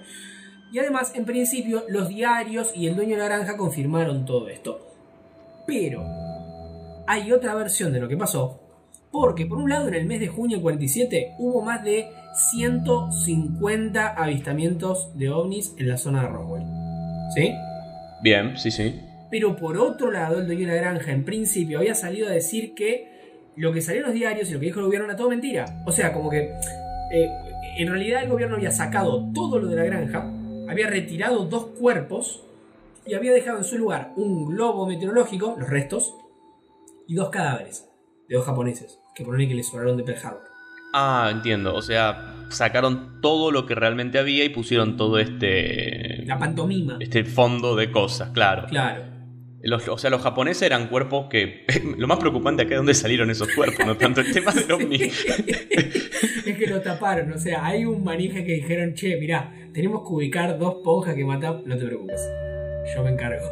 Y 0.73 0.79
además, 0.79 1.13
en 1.15 1.23
principio, 1.23 1.85
los 1.87 2.09
diarios 2.09 2.73
y 2.75 2.87
el 2.87 2.97
dueño 2.97 3.15
de 3.15 3.21
la 3.21 3.29
granja 3.29 3.55
confirmaron 3.55 4.25
todo 4.25 4.49
esto. 4.49 4.85
Pero, 5.65 6.03
hay 7.07 7.31
otra 7.31 7.55
versión 7.55 7.93
de 7.93 8.01
lo 8.01 8.09
que 8.09 8.17
pasó, 8.17 8.59
porque 9.11 9.45
por 9.45 9.59
un 9.59 9.69
lado, 9.69 9.87
en 9.87 9.93
el 9.93 10.07
mes 10.07 10.19
de 10.19 10.27
junio 10.27 10.57
del 10.57 10.63
47, 10.63 11.35
hubo 11.39 11.61
más 11.61 11.85
de 11.85 12.09
150 12.33 14.07
avistamientos 14.09 15.17
de 15.17 15.29
ovnis 15.29 15.73
en 15.77 15.87
la 15.87 15.95
zona 15.95 16.23
de 16.23 16.27
Roswell. 16.27 16.63
¿Sí? 17.33 17.53
Bien, 18.21 18.57
sí, 18.57 18.71
sí. 18.71 18.99
Pero 19.31 19.55
por 19.55 19.77
otro 19.77 20.11
lado, 20.11 20.39
el 20.39 20.45
dueño 20.45 20.67
de 20.67 20.75
la 20.75 20.81
granja 20.81 21.11
en 21.11 21.25
principio 21.25 21.79
había 21.79 21.95
salido 21.95 22.27
a 22.27 22.31
decir 22.31 22.73
que 22.73 23.51
lo 23.55 23.73
que 23.73 23.81
salió 23.81 24.01
en 24.01 24.07
los 24.07 24.13
diarios 24.13 24.49
y 24.49 24.53
lo 24.53 24.59
que 24.59 24.67
dijo 24.67 24.79
el 24.79 24.85
gobierno 24.85 25.07
era 25.07 25.15
todo 25.15 25.29
mentira. 25.29 25.83
O 25.85 25.91
sea, 25.91 26.13
como 26.13 26.29
que 26.29 26.53
eh, 27.11 27.29
en 27.77 27.89
realidad 27.89 28.23
el 28.23 28.29
gobierno 28.29 28.55
había 28.55 28.71
sacado 28.71 29.31
todo 29.33 29.59
lo 29.59 29.67
de 29.67 29.75
la 29.75 29.83
granja, 29.83 30.31
había 30.69 30.87
retirado 30.87 31.45
dos 31.45 31.67
cuerpos 31.77 32.43
y 33.05 33.13
había 33.13 33.33
dejado 33.33 33.59
en 33.59 33.63
su 33.63 33.77
lugar 33.77 34.13
un 34.15 34.47
globo 34.47 34.87
meteorológico, 34.87 35.55
los 35.57 35.69
restos, 35.69 36.15
y 37.07 37.15
dos 37.15 37.29
cadáveres 37.29 37.87
de 38.27 38.35
dos 38.35 38.45
japoneses 38.45 38.99
que 39.13 39.23
ponen 39.23 39.47
que 39.47 39.55
les 39.55 39.67
sobraron 39.67 39.97
de 39.97 40.03
Pearl 40.03 40.19
Harbor. 40.25 40.41
Ah, 40.93 41.29
entiendo. 41.31 41.75
O 41.75 41.81
sea, 41.81 42.47
sacaron 42.49 43.21
todo 43.21 43.51
lo 43.51 43.65
que 43.65 43.75
realmente 43.75 44.17
había 44.17 44.43
y 44.45 44.49
pusieron 44.49 44.97
todo 44.97 45.19
este. 45.19 46.23
La 46.25 46.39
pantomima. 46.39 46.97
Este 46.99 47.23
fondo 47.25 47.75
de 47.75 47.91
cosas, 47.91 48.29
claro. 48.31 48.67
Claro. 48.67 49.03
Los- 49.65 49.87
o 49.89 49.97
sea, 49.97 50.09
los 50.11 50.21
japoneses 50.21 50.61
eran 50.63 50.87
cuerpos 50.87 51.27
que. 51.29 51.65
Lo 51.97 52.07
más 52.07 52.19
preocupante 52.19 52.63
acá 52.63 52.75
es 52.75 52.77
dónde 52.77 52.93
salieron 52.93 53.29
esos 53.29 53.47
cuerpos, 53.55 53.85
no 53.85 53.97
tanto 53.97 54.21
el 54.21 54.31
tema 54.31 54.51
del 54.53 54.71
ovni. 54.71 54.95
es 56.45 56.57
que 56.57 56.67
lo 56.67 56.81
taparon, 56.81 57.31
o 57.33 57.37
sea, 57.37 57.65
hay 57.65 57.85
un 57.85 58.03
manija 58.03 58.43
que 58.43 58.53
dijeron, 58.53 58.93
che, 58.93 59.17
mirá, 59.17 59.51
tenemos 59.73 60.07
que 60.07 60.13
ubicar 60.13 60.57
dos 60.57 60.75
ponjas 60.83 61.15
que 61.15 61.25
matan, 61.25 61.63
no 61.65 61.77
te 61.77 61.85
preocupes, 61.85 62.21
yo 62.95 63.03
me 63.03 63.09
encargo. 63.11 63.45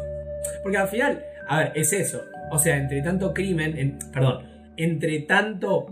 Porque 0.62 0.78
al 0.78 0.88
final, 0.88 1.22
a 1.48 1.58
ver, 1.58 1.72
es 1.74 1.92
eso, 1.92 2.22
o 2.50 2.58
sea, 2.58 2.76
entre 2.76 3.02
tanto 3.02 3.34
crimen, 3.34 3.76
en- 3.76 3.98
perdón, 4.12 4.46
entre 4.76 5.20
tanto, 5.20 5.86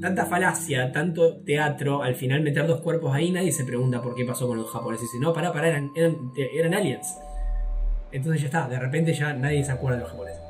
tanta 0.00 0.26
falacia, 0.26 0.90
tanto 0.92 1.38
teatro, 1.44 2.02
al 2.02 2.14
final 2.16 2.40
meter 2.42 2.66
dos 2.66 2.80
cuerpos 2.80 3.14
ahí, 3.14 3.30
nadie 3.30 3.52
se 3.52 3.64
pregunta 3.64 4.02
por 4.02 4.14
qué 4.14 4.24
pasó 4.24 4.46
con 4.48 4.58
los 4.58 4.70
japoneses, 4.70 5.08
no, 5.20 5.32
pará, 5.32 5.52
pará, 5.52 5.68
eran, 5.68 5.90
eran, 5.94 6.16
eran 6.54 6.74
aliens. 6.74 7.06
Entonces 8.12 8.42
ya 8.42 8.46
está, 8.46 8.68
de 8.68 8.78
repente 8.78 9.12
ya 9.12 9.32
nadie 9.32 9.64
se 9.64 9.72
acuerda 9.72 9.98
de 9.98 10.02
los 10.04 10.10
japoneses. 10.12 10.40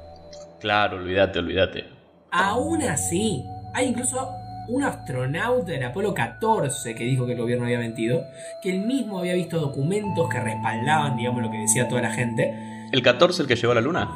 Claro, 0.61 0.97
olvídate, 0.97 1.38
olvídate. 1.38 1.85
Aún 2.31 2.83
así, 2.83 3.45
hay 3.75 3.88
incluso 3.88 4.29
un 4.69 4.85
astronauta 4.85 5.73
del 5.73 5.83
Apolo 5.83 6.12
14 6.12 6.95
que 6.95 7.05
dijo 7.05 7.27
que 7.27 7.33
el 7.33 7.38
gobierno 7.38 7.65
había 7.65 7.79
mentido, 7.79 8.23
que 8.62 8.71
él 8.71 8.87
mismo 8.87 9.19
había 9.19 9.35
visto 9.35 9.59
documentos 9.59 10.29
que 10.29 10.41
respaldaban, 10.41 11.17
digamos, 11.17 11.43
lo 11.43 11.50
que 11.50 11.59
decía 11.59 11.88
toda 11.88 12.03
la 12.03 12.11
gente. 12.12 12.88
¿El 12.93 13.03
14 13.03 13.43
el 13.43 13.49
que 13.49 13.57
llegó 13.57 13.73
a 13.73 13.77
la 13.77 13.81
luna? 13.81 14.09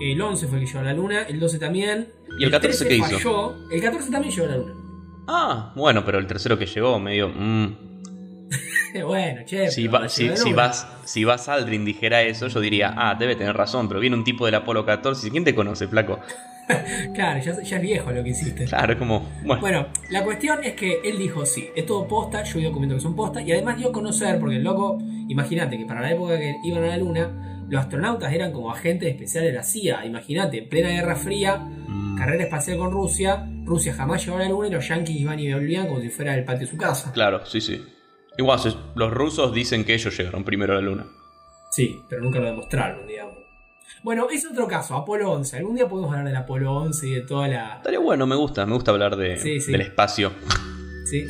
El 0.00 0.20
11 0.20 0.46
fue 0.46 0.58
el 0.58 0.64
que 0.64 0.70
llegó 0.70 0.80
a 0.80 0.84
la 0.84 0.92
luna, 0.92 1.22
el 1.22 1.40
12 1.40 1.58
también. 1.58 2.08
¿Y 2.38 2.44
el 2.44 2.50
14 2.50 2.84
13 2.84 2.88
qué 2.88 2.96
hizo? 2.96 3.18
falló, 3.18 3.70
El 3.70 3.82
14 3.82 4.10
también 4.10 4.34
llegó 4.34 4.46
a 4.46 4.50
la 4.50 4.56
luna. 4.56 4.74
Ah, 5.26 5.72
bueno, 5.74 6.04
pero 6.04 6.18
el 6.18 6.26
tercero 6.26 6.58
que 6.58 6.66
llegó, 6.66 6.98
medio... 6.98 7.28
mm. 7.28 7.97
Bueno, 9.02 9.42
che. 9.44 9.70
Si, 9.70 9.86
va- 9.88 10.08
si, 10.08 10.28
vas, 10.52 10.86
si 11.04 11.24
vas 11.24 11.48
Aldrin 11.48 11.84
dijera 11.84 12.22
eso, 12.22 12.48
yo 12.48 12.60
diría, 12.60 12.94
ah, 12.96 13.14
debe 13.18 13.36
tener 13.36 13.56
razón, 13.56 13.88
pero 13.88 14.00
viene 14.00 14.16
un 14.16 14.24
tipo 14.24 14.46
del 14.46 14.54
Apolo 14.56 14.84
14. 14.84 15.30
¿Quién 15.30 15.44
te 15.44 15.54
conoce, 15.54 15.86
flaco? 15.88 16.20
Claro, 17.14 17.40
ya, 17.42 17.62
ya 17.62 17.76
es 17.76 17.82
viejo 17.82 18.12
lo 18.12 18.22
que 18.22 18.28
hiciste. 18.28 18.66
Claro, 18.66 18.92
es 18.92 18.98
como, 18.98 19.26
bueno, 19.42 19.60
Bueno, 19.62 19.86
la 20.10 20.22
cuestión 20.22 20.58
es 20.62 20.74
que 20.74 21.00
él 21.02 21.16
dijo 21.16 21.46
sí, 21.46 21.66
es 21.74 21.86
todo 21.86 22.06
posta, 22.06 22.42
yo 22.44 22.58
vi 22.58 22.64
documentos 22.64 22.98
que 22.98 23.02
son 23.04 23.16
posta, 23.16 23.40
y 23.40 23.50
además 23.52 23.78
dio 23.78 23.88
a 23.88 23.92
conocer, 23.92 24.38
porque 24.38 24.56
el 24.56 24.64
loco, 24.64 24.98
imagínate 25.28 25.78
que 25.78 25.86
para 25.86 26.02
la 26.02 26.10
época 26.12 26.38
que 26.38 26.56
iban 26.64 26.84
a 26.84 26.88
la 26.88 26.98
luna, 26.98 27.64
los 27.70 27.80
astronautas 27.80 28.30
eran 28.34 28.52
como 28.52 28.70
agentes 28.70 29.08
especiales 29.08 29.50
de 29.52 29.56
la 29.56 29.62
CIA, 29.62 30.04
imagínate, 30.04 30.60
plena 30.60 30.90
Guerra 30.90 31.16
Fría, 31.16 31.56
mm, 31.56 32.18
carrera 32.18 32.44
espacial 32.44 32.76
con 32.76 32.90
Rusia, 32.92 33.46
Rusia 33.64 33.94
jamás 33.94 34.22
llegó 34.26 34.36
a 34.36 34.40
la 34.40 34.48
luna 34.50 34.68
y 34.68 34.70
los 34.70 34.86
yankees 34.86 35.16
iban 35.16 35.40
y 35.40 35.50
volvían 35.50 35.86
como 35.86 36.00
si 36.02 36.10
fuera 36.10 36.34
el 36.34 36.44
patio 36.44 36.66
de 36.66 36.70
su 36.70 36.76
casa. 36.76 37.12
claro, 37.12 37.46
sí, 37.46 37.62
sí. 37.62 37.82
Igual, 38.38 38.60
los 38.94 39.12
rusos 39.12 39.52
dicen 39.52 39.84
que 39.84 39.94
ellos 39.94 40.16
llegaron 40.16 40.44
primero 40.44 40.72
a 40.72 40.76
la 40.76 40.82
luna. 40.82 41.06
Sí, 41.70 42.00
pero 42.08 42.22
nunca 42.22 42.38
lo 42.38 42.46
demostraron, 42.46 43.06
digamos. 43.06 43.34
Bueno, 44.02 44.28
es 44.30 44.46
otro 44.46 44.68
caso, 44.68 44.94
Apolo 44.94 45.30
11. 45.32 45.58
Algún 45.58 45.74
día 45.74 45.88
podemos 45.88 46.10
hablar 46.10 46.26
del 46.26 46.36
Apolo 46.36 46.72
11 46.76 47.06
y 47.08 47.10
de 47.14 47.20
toda 47.22 47.48
la, 47.48 47.76
Estaría 47.78 47.98
bueno, 47.98 48.26
me 48.26 48.36
gusta, 48.36 48.64
me 48.64 48.74
gusta 48.74 48.92
hablar 48.92 49.16
de, 49.16 49.38
Sí, 49.38 49.60
sí. 49.60 49.72
del 49.72 49.80
espacio. 49.80 50.30
¿sí? 51.04 51.26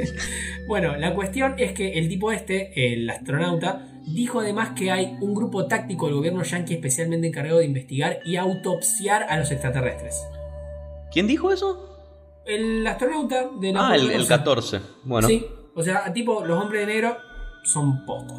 bueno, 0.66 0.96
la 0.96 1.14
cuestión 1.14 1.54
es 1.58 1.72
que 1.72 1.92
el 1.98 2.08
tipo 2.08 2.32
este, 2.32 2.92
el 2.92 3.08
astronauta, 3.08 3.88
dijo 4.06 4.40
además 4.40 4.70
que 4.76 4.90
hay 4.90 5.16
un 5.20 5.34
grupo 5.34 5.66
táctico 5.66 6.06
del 6.06 6.16
gobierno 6.16 6.42
yanqui 6.42 6.74
especialmente 6.74 7.26
encargado 7.28 7.58
de 7.60 7.64
investigar 7.64 8.18
y 8.24 8.36
autopsiar 8.36 9.22
a 9.28 9.38
los 9.38 9.50
extraterrestres. 9.50 10.22
¿Quién 11.12 11.26
dijo 11.26 11.50
eso? 11.52 11.88
El 12.44 12.86
astronauta 12.86 13.48
de 13.60 13.72
la 13.72 13.88
Ah, 13.88 13.94
el, 13.96 14.10
el 14.10 14.26
14. 14.26 14.80
Bueno, 15.04 15.28
sí. 15.28 15.46
Sí, 15.74 15.80
o 15.80 15.82
sea, 15.82 16.12
tipo, 16.12 16.44
los 16.44 16.62
hombres 16.62 16.86
de 16.86 16.92
negro 16.94 17.16
son 17.64 18.04
posta. 18.04 18.34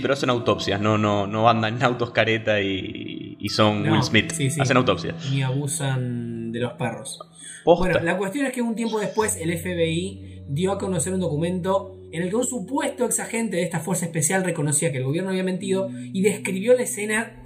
pero 0.00 0.12
hacen 0.14 0.30
autopsias, 0.30 0.80
no, 0.80 0.96
no, 0.98 1.26
no 1.26 1.48
andan 1.48 1.76
en 1.76 1.82
autos 1.82 2.10
careta 2.10 2.60
y, 2.60 3.36
y 3.38 3.48
son 3.48 3.82
No, 3.84 3.92
Will 3.92 4.02
Smith. 4.02 4.30
sí, 4.32 4.50
sí. 4.50 4.60
Hacen 4.60 4.76
autopsias. 4.76 5.30
Ni 5.30 5.42
abusan 5.42 6.52
de 6.52 6.60
los 6.60 6.72
perros. 6.74 7.18
Posta. 7.64 7.84
Bueno, 7.92 8.00
la 8.04 8.16
cuestión 8.16 8.46
es 8.46 8.52
que 8.52 8.62
un 8.62 8.74
tiempo 8.74 8.98
después 9.00 9.36
el 9.36 9.56
FBI 9.58 10.44
dio 10.48 10.72
a 10.72 10.78
conocer 10.78 11.12
un 11.12 11.20
documento 11.20 11.96
en 12.12 12.22
el 12.22 12.28
que 12.30 12.36
un 12.36 12.44
supuesto 12.44 13.04
ex 13.04 13.20
agente 13.20 13.56
de 13.56 13.62
esta 13.62 13.78
fuerza 13.80 14.06
especial 14.06 14.42
reconocía 14.44 14.90
que 14.92 14.98
el 14.98 15.04
gobierno 15.04 15.30
había 15.30 15.44
mentido 15.44 15.88
y 15.92 16.22
describió 16.22 16.74
la 16.74 16.82
escena 16.82 17.36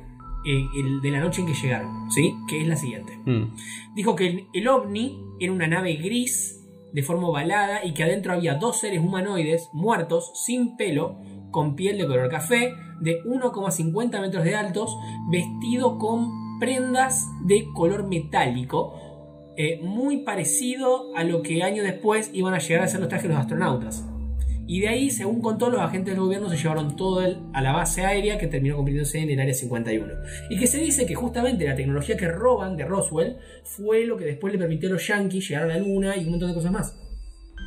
eh, 0.46 0.62
el- 0.78 1.00
de 1.02 1.10
la 1.10 1.20
noche 1.20 1.40
en 1.40 1.46
que 1.48 1.54
llegaron, 1.54 2.10
¿sí? 2.10 2.32
Que 2.48 2.60
es 2.62 2.68
la 2.68 2.76
siguiente. 2.76 3.12
Mm. 3.24 3.54
Dijo 3.94 4.14
que 4.14 4.26
el, 4.26 4.46
el 4.54 4.68
ovni 4.68 5.18
era 5.40 5.52
una 5.52 5.66
nave 5.66 5.94
gris 5.96 6.63
de 6.94 7.02
forma 7.02 7.28
ovalada 7.28 7.84
y 7.84 7.92
que 7.92 8.04
adentro 8.04 8.32
había 8.32 8.54
dos 8.54 8.78
seres 8.78 9.00
humanoides 9.00 9.68
muertos, 9.72 10.30
sin 10.34 10.76
pelo, 10.76 11.18
con 11.50 11.74
piel 11.74 11.98
de 11.98 12.06
color 12.06 12.30
café, 12.30 12.72
de 13.00 13.20
1,50 13.24 14.20
metros 14.20 14.44
de 14.44 14.54
altos, 14.54 14.96
vestido 15.28 15.98
con 15.98 16.58
prendas 16.60 17.26
de 17.44 17.66
color 17.74 18.06
metálico, 18.06 18.94
eh, 19.56 19.80
muy 19.82 20.18
parecido 20.18 21.14
a 21.16 21.24
lo 21.24 21.42
que 21.42 21.64
años 21.64 21.84
después 21.84 22.30
iban 22.32 22.54
a 22.54 22.58
llegar 22.58 22.84
a 22.84 22.88
ser 22.88 23.00
los 23.00 23.08
trajes 23.08 23.28
de 23.28 23.34
los 23.34 23.40
astronautas. 23.40 24.06
Y 24.66 24.80
de 24.80 24.88
ahí, 24.88 25.10
según 25.10 25.42
contó, 25.42 25.68
los 25.70 25.80
agentes 25.80 26.14
del 26.14 26.22
gobierno 26.22 26.48
se 26.48 26.56
llevaron 26.56 26.96
todo 26.96 27.22
el- 27.22 27.38
a 27.52 27.60
la 27.60 27.72
base 27.72 28.04
aérea 28.04 28.38
que 28.38 28.46
terminó 28.46 28.76
convirtiéndose 28.76 29.18
en 29.20 29.30
el 29.30 29.40
Área 29.40 29.52
51. 29.54 30.12
Y 30.48 30.58
que 30.58 30.66
se 30.66 30.78
dice 30.78 31.04
que 31.06 31.14
justamente 31.14 31.66
la 31.66 31.74
tecnología 31.74 32.16
que 32.16 32.28
roban 32.28 32.76
de 32.76 32.84
Roswell 32.84 33.36
fue 33.64 34.06
lo 34.06 34.16
que 34.16 34.24
después 34.24 34.52
le 34.52 34.58
permitió 34.58 34.88
a 34.88 34.92
los 34.92 35.06
yankees 35.06 35.48
llegar 35.48 35.64
a 35.64 35.66
la 35.66 35.78
luna 35.78 36.16
y 36.16 36.24
un 36.24 36.30
montón 36.30 36.48
de 36.48 36.54
cosas 36.54 36.72
más. 36.72 36.96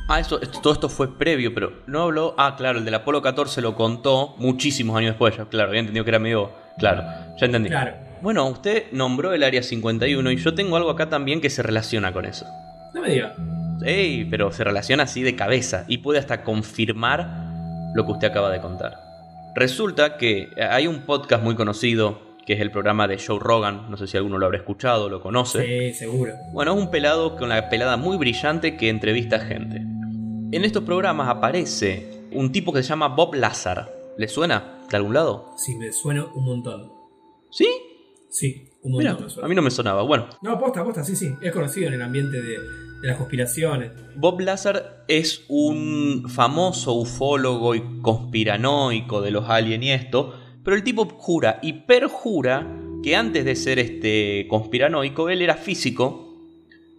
Ah, 0.08 0.20
esto, 0.20 0.40
esto- 0.40 0.60
todo 0.60 0.72
esto 0.72 0.88
fue 0.88 1.18
previo, 1.18 1.52
pero 1.54 1.82
no 1.86 2.02
habló. 2.02 2.34
Ah, 2.38 2.54
claro, 2.56 2.78
el 2.78 2.84
del 2.84 2.94
Apolo 2.94 3.20
14 3.22 3.60
lo 3.60 3.74
contó 3.76 4.34
muchísimos 4.38 4.96
años 4.96 5.10
después. 5.10 5.36
Ya, 5.36 5.44
claro, 5.44 5.68
había 5.68 5.80
entendido 5.80 6.04
que 6.04 6.10
era 6.10 6.18
medio. 6.18 6.50
Claro, 6.78 7.02
ya 7.38 7.46
entendí. 7.46 7.68
Claro. 7.68 7.94
Bueno, 8.22 8.48
usted 8.48 8.84
nombró 8.92 9.32
el 9.34 9.42
área 9.42 9.62
51 9.62 10.30
y 10.32 10.36
yo 10.36 10.54
tengo 10.54 10.76
algo 10.76 10.90
acá 10.90 11.08
también 11.08 11.40
que 11.40 11.50
se 11.50 11.62
relaciona 11.62 12.12
con 12.12 12.24
eso. 12.24 12.46
No 12.94 13.02
me 13.02 13.10
diga. 13.10 13.34
Pero 13.80 14.50
se 14.52 14.64
relaciona 14.64 15.04
así 15.04 15.22
de 15.22 15.36
cabeza 15.36 15.84
y 15.88 15.98
puede 15.98 16.18
hasta 16.18 16.42
confirmar 16.44 17.28
lo 17.94 18.04
que 18.06 18.12
usted 18.12 18.28
acaba 18.28 18.50
de 18.50 18.60
contar. 18.60 18.94
Resulta 19.54 20.16
que 20.16 20.50
hay 20.70 20.86
un 20.86 21.00
podcast 21.02 21.42
muy 21.42 21.54
conocido 21.54 22.20
que 22.46 22.54
es 22.54 22.60
el 22.60 22.70
programa 22.70 23.06
de 23.06 23.18
Joe 23.18 23.38
Rogan, 23.38 23.90
no 23.90 23.96
sé 23.98 24.06
si 24.06 24.16
alguno 24.16 24.38
lo 24.38 24.46
habrá 24.46 24.58
escuchado, 24.58 25.10
lo 25.10 25.20
conoce. 25.20 25.92
Sí, 25.92 25.98
seguro. 25.98 26.32
Bueno, 26.52 26.72
es 26.74 26.78
un 26.82 26.90
pelado 26.90 27.36
con 27.36 27.50
la 27.50 27.68
pelada 27.68 27.98
muy 27.98 28.16
brillante 28.16 28.76
que 28.76 28.88
entrevista 28.88 29.38
gente. 29.40 29.76
En 29.76 30.64
estos 30.64 30.82
programas 30.84 31.28
aparece 31.28 32.22
un 32.32 32.50
tipo 32.50 32.72
que 32.72 32.82
se 32.82 32.88
llama 32.88 33.08
Bob 33.08 33.34
Lazar. 33.34 33.92
¿Le 34.16 34.28
suena 34.28 34.78
de 34.90 34.96
algún 34.96 35.12
lado? 35.12 35.52
Sí, 35.58 35.74
me 35.76 35.92
suena 35.92 36.24
un 36.24 36.44
montón. 36.44 36.90
¿Sí? 37.50 37.68
Sí, 38.30 38.70
un 38.82 38.96
Mira, 38.96 39.10
montón 39.10 39.26
me 39.26 39.30
suena. 39.30 39.46
a 39.46 39.48
mí 39.50 39.54
no 39.54 39.62
me 39.62 39.70
sonaba. 39.70 40.02
Bueno, 40.02 40.28
No, 40.40 40.58
posta, 40.58 40.82
posta, 40.82 41.04
sí, 41.04 41.16
sí. 41.16 41.34
Es 41.42 41.52
conocido 41.52 41.88
en 41.88 41.94
el 41.94 42.02
ambiente 42.02 42.40
de, 42.40 42.56
de 43.02 43.08
las 43.08 43.16
conspiraciones. 43.16 43.92
Bob 44.16 44.40
Lazar 44.40 45.04
es 45.08 45.44
un 45.48 46.24
famoso 46.28 46.94
ufólogo 46.94 47.74
y 47.74 47.82
conspiranoico 48.02 49.20
de 49.20 49.30
los 49.30 49.48
aliens 49.48 49.84
y 49.84 49.90
esto, 49.90 50.34
pero 50.64 50.76
el 50.76 50.82
tipo 50.82 51.06
jura 51.06 51.58
y 51.62 51.72
perjura 51.84 52.66
que 53.02 53.14
antes 53.16 53.44
de 53.44 53.54
ser 53.56 53.78
este 53.78 54.46
conspiranoico 54.48 55.28
él 55.30 55.42
era 55.42 55.54
físico 55.54 56.24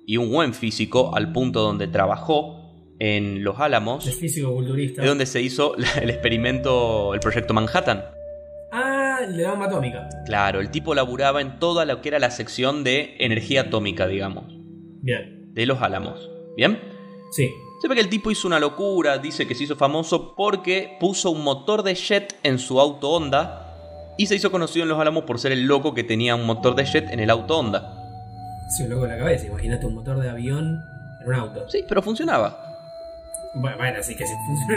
y 0.05 0.17
un 0.17 0.31
buen 0.31 0.53
físico 0.53 1.15
al 1.15 1.31
punto 1.33 1.61
donde 1.61 1.87
trabajó 1.87 2.55
en 2.99 3.43
Los 3.43 3.59
Álamos, 3.59 4.05
Es 4.07 4.15
físico-culturista. 4.15 5.01
es 5.03 5.07
donde 5.07 5.25
se 5.25 5.41
hizo 5.41 5.75
el 6.01 6.09
experimento, 6.09 7.13
el 7.13 7.19
proyecto 7.19 7.53
Manhattan. 7.53 8.03
Ah, 8.71 9.19
el 9.23 9.37
de 9.37 9.43
la 9.43 9.51
bomba 9.51 9.65
atómica. 9.67 10.09
Claro, 10.25 10.59
el 10.61 10.69
tipo 10.71 10.93
laburaba 10.95 11.41
en 11.41 11.59
toda 11.59 11.85
lo 11.85 12.01
que 12.01 12.09
era 12.09 12.19
la 12.19 12.31
sección 12.31 12.83
de 12.83 13.15
energía 13.19 13.61
atómica, 13.61 14.07
digamos, 14.07 14.45
Bien. 15.01 15.38
De 15.59 15.65
Los 15.65 15.81
Álamos. 15.81 16.29
¿Bien? 16.55 16.79
Sí. 17.31 17.53
Se 17.81 17.89
ve 17.89 17.95
que 17.95 18.01
el 18.01 18.09
tipo 18.09 18.31
hizo 18.31 18.47
una 18.47 18.59
locura, 18.59 19.17
dice 19.17 19.45
que 19.45 19.55
se 19.55 19.65
hizo 19.65 19.75
famoso 19.75 20.33
porque 20.35 20.95
puso 21.01 21.31
un 21.31 21.43
motor 21.43 21.83
de 21.83 21.95
jet 21.95 22.37
en 22.43 22.59
su 22.59 22.79
auto 22.79 23.09
Honda 23.09 24.15
y 24.17 24.27
se 24.27 24.35
hizo 24.35 24.51
conocido 24.51 24.83
en 24.83 24.89
Los 24.89 24.99
Álamos 24.99 25.25
por 25.25 25.37
ser 25.37 25.51
el 25.51 25.65
loco 25.65 25.93
que 25.93 26.05
tenía 26.05 26.35
un 26.35 26.45
motor 26.45 26.75
de 26.75 26.85
jet 26.85 27.09
en 27.11 27.19
el 27.19 27.29
auto 27.29 27.59
Honda. 27.59 27.93
Sí, 28.69 28.83
un 28.83 28.91
loco 28.91 29.03
en 29.03 29.11
la 29.11 29.17
cabeza. 29.17 29.47
Imagínate 29.47 29.85
un 29.85 29.95
motor 29.95 30.19
de 30.19 30.29
avión 30.29 30.81
en 31.21 31.27
un 31.27 31.35
auto. 31.35 31.69
Sí, 31.69 31.83
pero 31.87 32.01
funcionaba. 32.01 32.68
Bueno, 33.55 33.99
así 33.99 34.15
que 34.15 34.25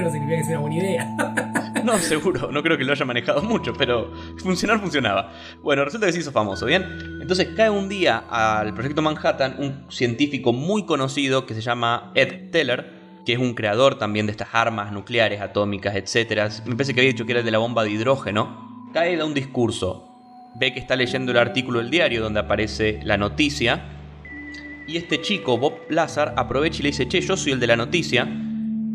no 0.01 0.11
significa 0.11 0.39
que 0.39 0.45
sea 0.45 0.59
una 0.59 0.61
buena 0.61 0.77
idea. 0.77 1.17
No, 1.85 1.99
seguro, 1.99 2.53
no 2.53 2.63
creo 2.63 2.79
que 2.79 2.85
lo 2.85 2.93
haya 2.93 3.05
manejado 3.05 3.43
mucho, 3.43 3.73
pero 3.73 4.13
funcionar 4.39 4.79
funcionaba. 4.79 5.33
Bueno, 5.63 5.85
resulta 5.85 6.07
que 6.07 6.13
se 6.13 6.21
hizo 6.21 6.31
famoso, 6.31 6.67
¿bien? 6.67 7.19
Entonces 7.21 7.49
cae 7.57 7.71
un 7.71 7.89
día 7.89 8.23
al 8.31 8.73
proyecto 8.73 9.03
Manhattan 9.03 9.57
un 9.59 9.91
científico 9.91 10.53
muy 10.53 10.87
conocido 10.87 11.45
que 11.45 11.55
se 11.55 11.61
llama 11.61 12.13
Ed 12.15 12.51
Teller, 12.51 12.93
que 13.27 13.33
es 13.33 13.41
un 13.41 13.55
creador 13.55 13.99
también 13.99 14.27
de 14.27 14.33
estas 14.33 14.49
armas 14.53 14.93
nucleares, 14.93 15.41
atómicas, 15.41 15.97
etc. 15.97 16.53
Me 16.67 16.77
parece 16.77 16.95
que 16.95 17.01
había 17.01 17.13
dicho 17.13 17.27
que 17.27 17.33
era 17.33 17.43
de 17.43 17.51
la 17.51 17.59
bomba 17.59 17.83
de 17.83 17.91
hidrógeno. 17.91 18.89
Cae 18.93 19.17
da 19.17 19.25
un 19.25 19.35
discurso, 19.35 20.09
ve 20.55 20.73
que 20.73 20.79
está 20.79 20.95
leyendo 20.95 21.33
el 21.33 21.39
artículo 21.39 21.81
del 21.81 21.91
diario 21.91 22.23
donde 22.23 22.39
aparece 22.41 23.01
la 23.03 23.17
noticia. 23.17 23.83
Y 24.87 24.99
este 24.99 25.21
chico, 25.21 25.59
Bob 25.59 25.75
Lazar, 25.89 26.35
aprovecha 26.37 26.79
y 26.79 26.83
le 26.83 26.89
dice, 26.91 27.09
che, 27.09 27.21
yo 27.21 27.37
soy 27.37 27.53
el 27.53 27.61
de 27.61 27.67
la 27.67 27.77
noticia. 27.77 28.29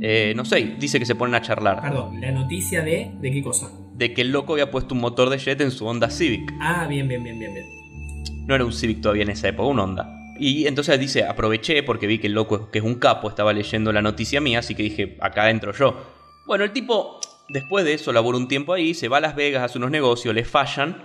Eh, 0.01 0.34
no 0.36 0.46
sé, 0.46 0.75
dice 0.80 1.00
que 1.00 1.06
se 1.06 1.16
ponen 1.16 1.34
a 1.34 1.42
charlar 1.42 1.82
Perdón, 1.82 2.22
la 2.22 2.32
noticia 2.32 2.84
de. 2.84 3.12
¿De 3.20 3.32
qué 3.32 3.42
cosa? 3.42 3.70
de 3.98 4.13
que 4.13 4.22
el 4.22 4.32
loco 4.32 4.54
había 4.54 4.70
puesto 4.70 4.94
un 4.94 5.01
motor 5.01 5.30
de 5.30 5.39
jet 5.39 5.60
en 5.60 5.72
su 5.72 5.86
Honda 5.88 6.10
Civic. 6.10 6.54
Ah, 6.62 6.86
bien, 6.88 7.08
bien, 7.08 7.24
bien, 7.24 7.39
bien, 7.39 7.54
bien. 7.54 7.66
No 8.46 8.54
era 8.56 8.63
un 8.63 8.72
Civic 8.72 9.01
todavía 9.01 9.24
en 9.24 9.32
esa 9.32 9.48
época, 9.48 9.68
un 9.68 9.80
Honda. 9.80 10.13
Y 10.39 10.68
entonces 10.68 11.00
dice, 11.00 11.25
aproveché 11.25 11.82
porque 11.82 12.06
vi 12.06 12.20
que 12.20 12.27
el 12.27 12.34
loco, 12.34 12.70
que 12.70 12.77
es 12.77 12.86
un 12.86 12.96
capo, 12.96 13.27
estaba 13.27 13.54
leyendo 13.54 13.92
la 13.92 14.04
noticia 14.04 14.39
mía, 14.39 14.60
así 14.60 14.75
que 14.75 14.84
dije, 14.84 15.18
acá 15.20 15.50
entro 15.50 15.74
yo. 15.74 16.00
Bueno, 16.46 16.63
el 16.63 16.72
tipo, 16.72 17.20
después 17.50 17.86
de 17.86 17.94
eso, 17.96 18.13
labora 18.13 18.38
un 18.38 18.48
tiempo 18.48 18.74
ahí, 18.74 18.94
se 18.94 19.08
va 19.08 19.18
a 19.18 19.22
Las 19.22 19.36
Vegas, 19.36 19.63
hace 19.63 19.80
unos 19.80 19.89
negocios, 19.89 20.36
le 20.36 20.46
fallan, 20.46 21.04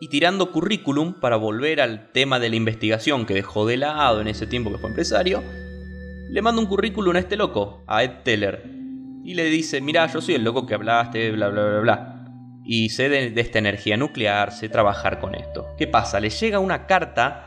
y 0.00 0.08
tirando 0.08 0.52
currículum 0.52 1.14
para 1.14 1.36
volver 1.36 1.80
al 1.80 2.12
tema 2.12 2.38
de 2.38 2.50
la 2.50 2.56
investigación 2.56 3.24
que 3.24 3.34
dejó 3.34 3.66
de 3.66 3.78
lado 3.78 4.20
en 4.20 4.28
ese 4.28 4.46
tiempo 4.46 4.70
que 4.70 4.78
fue 4.78 4.90
empresario, 4.90 5.42
le 6.30 6.42
manda 6.42 6.60
un 6.60 6.66
currículum 6.66 7.16
a 7.16 7.18
este 7.18 7.36
loco, 7.36 7.82
a 7.86 8.02
Ed 8.04 8.22
Teller, 8.24 8.64
y 9.24 9.34
le 9.34 9.44
dice, 9.44 9.80
mira, 9.80 10.06
yo 10.06 10.20
soy 10.20 10.34
el 10.36 10.44
loco 10.44 10.66
que 10.66 10.74
hablaste, 10.74 11.30
bla, 11.32 11.48
bla, 11.48 11.64
bla, 11.64 11.80
bla. 11.80 12.14
Y 12.64 12.90
sé 12.90 13.08
de, 13.08 13.30
de 13.30 13.40
esta 13.40 13.58
energía 13.58 13.96
nuclear, 13.96 14.52
sé 14.52 14.68
trabajar 14.68 15.20
con 15.20 15.34
esto. 15.34 15.66
¿Qué 15.78 15.86
pasa? 15.86 16.20
Le 16.20 16.30
llega 16.30 16.58
una 16.58 16.86
carta 16.86 17.46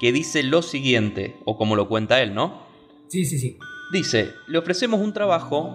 que 0.00 0.12
dice 0.12 0.42
lo 0.42 0.62
siguiente, 0.62 1.36
o 1.44 1.56
como 1.56 1.76
lo 1.76 1.88
cuenta 1.88 2.20
él, 2.22 2.34
¿no? 2.34 2.62
Sí, 3.08 3.24
sí, 3.24 3.38
sí. 3.38 3.56
Dice, 3.92 4.30
le 4.48 4.58
ofrecemos 4.58 5.00
un 5.00 5.12
trabajo 5.12 5.70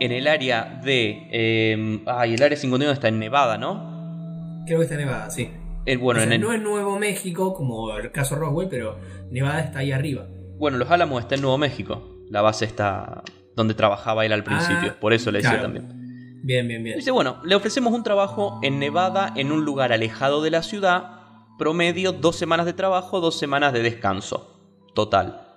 en 0.00 0.12
el 0.12 0.26
área 0.28 0.80
de... 0.84 1.28
eh, 1.30 2.02
ay, 2.06 2.34
el 2.34 2.42
área 2.42 2.56
51 2.58 2.92
está 2.92 3.08
en 3.08 3.18
Nevada, 3.18 3.56
¿no? 3.58 4.62
Creo 4.66 4.78
que 4.80 4.84
está 4.84 4.96
Nevada, 4.96 5.30
sí. 5.30 5.50
El, 5.86 5.98
bueno, 5.98 6.18
O 6.20 6.22
sea, 6.22 6.26
en 6.26 6.32
el- 6.34 6.40
No 6.46 6.52
es 6.52 6.60
Nuevo 6.60 6.98
México, 6.98 7.54
como 7.54 7.96
el 7.96 8.10
caso 8.12 8.34
Roswell, 8.36 8.68
pero 8.68 8.98
Nevada 9.30 9.60
está 9.60 9.78
ahí 9.78 9.92
arriba. 9.92 10.26
Bueno, 10.58 10.78
Los 10.78 10.90
Álamos 10.90 11.20
está 11.22 11.34
en 11.34 11.42
Nuevo 11.42 11.58
México. 11.58 12.02
La 12.30 12.42
base 12.42 12.64
está 12.64 13.22
donde 13.56 13.74
trabajaba 13.74 14.24
él 14.24 14.32
al 14.32 14.44
principio. 14.44 14.92
Ah, 14.92 15.00
por 15.00 15.12
eso 15.12 15.30
le 15.30 15.38
decía 15.38 15.58
claro. 15.58 15.64
también. 15.64 16.40
Bien, 16.42 16.66
bien, 16.68 16.82
bien. 16.82 16.96
Dice, 16.96 17.10
bueno, 17.10 17.40
le 17.44 17.54
ofrecemos 17.54 17.92
un 17.92 18.04
trabajo 18.04 18.60
en 18.62 18.78
Nevada, 18.78 19.32
en 19.34 19.50
un 19.50 19.64
lugar 19.64 19.92
alejado 19.92 20.42
de 20.42 20.50
la 20.50 20.62
ciudad, 20.62 21.18
promedio 21.58 22.12
dos 22.12 22.36
semanas 22.36 22.66
de 22.66 22.72
trabajo, 22.72 23.20
dos 23.20 23.38
semanas 23.38 23.72
de 23.72 23.82
descanso. 23.82 24.58
Total. 24.94 25.48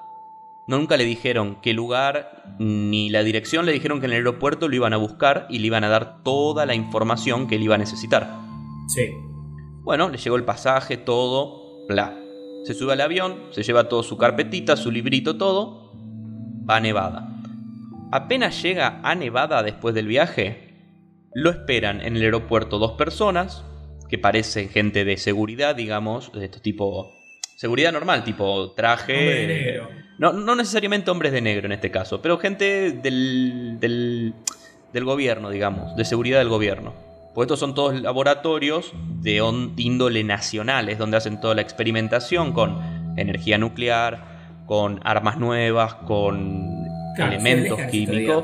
No, 0.67 0.77
nunca 0.77 0.98
le 0.98 1.05
dijeron 1.05 1.58
qué 1.62 1.74
lugar 1.74 2.55
ni 2.60 3.10
la 3.10 3.24
dirección, 3.24 3.65
le 3.65 3.72
dijeron 3.72 4.00
que 4.00 4.05
en 4.05 4.13
el 4.13 4.17
aeropuerto 4.17 4.67
lo 4.67 4.75
iban 4.75 4.93
a 4.93 4.98
buscar 4.98 5.48
y 5.50 5.60
le 5.60 5.67
iban 5.67 5.84
a 5.84 5.89
dar 5.89 6.24
toda 6.24 6.65
la 6.65 6.75
información 6.75 7.48
que 7.48 7.55
él 7.55 7.63
iba 7.63 7.75
a 7.75 7.79
necesitar. 7.79 8.39
Sí. 8.88 9.10
Bueno, 9.84 10.10
le 10.10 10.17
llegó 10.17 10.36
el 10.36 10.43
pasaje, 10.43 10.98
todo, 10.98 11.86
bla. 11.88 12.20
Se 12.63 12.74
sube 12.74 12.94
al 12.94 13.01
avión, 13.01 13.36
se 13.51 13.63
lleva 13.63 13.89
todo 13.89 14.03
su 14.03 14.18
carpetita, 14.18 14.77
su 14.77 14.91
librito, 14.91 15.38
todo, 15.38 15.91
va 16.70 16.77
a 16.77 16.80
Nevada. 16.80 17.27
Apenas 18.12 18.62
llega 18.62 19.00
a 19.03 19.15
Nevada 19.15 19.63
después 19.63 19.96
del 19.96 20.08
viaje, 20.08 20.70
lo 21.34 21.50
esperan 21.50 22.01
en 22.01 22.18
el 22.18 22.24
aeropuerto 22.24 22.77
dos 22.77 22.91
personas, 22.94 23.63
que 24.10 24.18
parecen 24.18 24.70
gente 24.70 25.06
de 25.06 25.18
seguridad, 25.18 25.75
digamos, 25.75 26.32
de 26.34 26.46
estos 26.46 26.62
tipo... 26.62 27.13
Seguridad 27.56 27.91
normal, 27.91 28.24
tipo 28.24 28.72
traje... 28.72 29.13
Hombre 29.13 29.36
de 29.36 29.48
negro. 29.48 29.89
No, 30.18 30.34
no 30.34 30.56
necesariamente 30.56 31.12
hombres 31.12 31.32
de 31.32 31.41
negro 31.41 31.68
en 31.68 31.72
este 31.72 31.91
caso, 31.91 32.22
pero 32.22 32.38
gente 32.38 32.91
del, 32.91 33.77
del, 33.80 34.34
del 34.91 35.06
gobierno, 35.06 35.50
digamos, 35.50 35.96
de 35.96 36.06
seguridad 36.06 36.39
del 36.39 36.50
gobierno. 36.50 37.11
Pues 37.33 37.45
estos 37.45 37.59
son 37.59 37.73
todos 37.73 38.00
laboratorios 38.01 38.91
de 39.21 39.41
índole 39.77 40.23
nacionales, 40.23 40.97
donde 40.97 41.17
hacen 41.17 41.39
toda 41.39 41.55
la 41.55 41.61
experimentación 41.61 42.51
con 42.51 42.77
energía 43.17 43.57
nuclear, 43.57 44.63
con 44.65 45.00
armas 45.03 45.38
nuevas, 45.38 45.95
con 45.95 46.81
Claro, 47.15 47.33
elementos 47.33 47.79
químicos. 47.89 48.43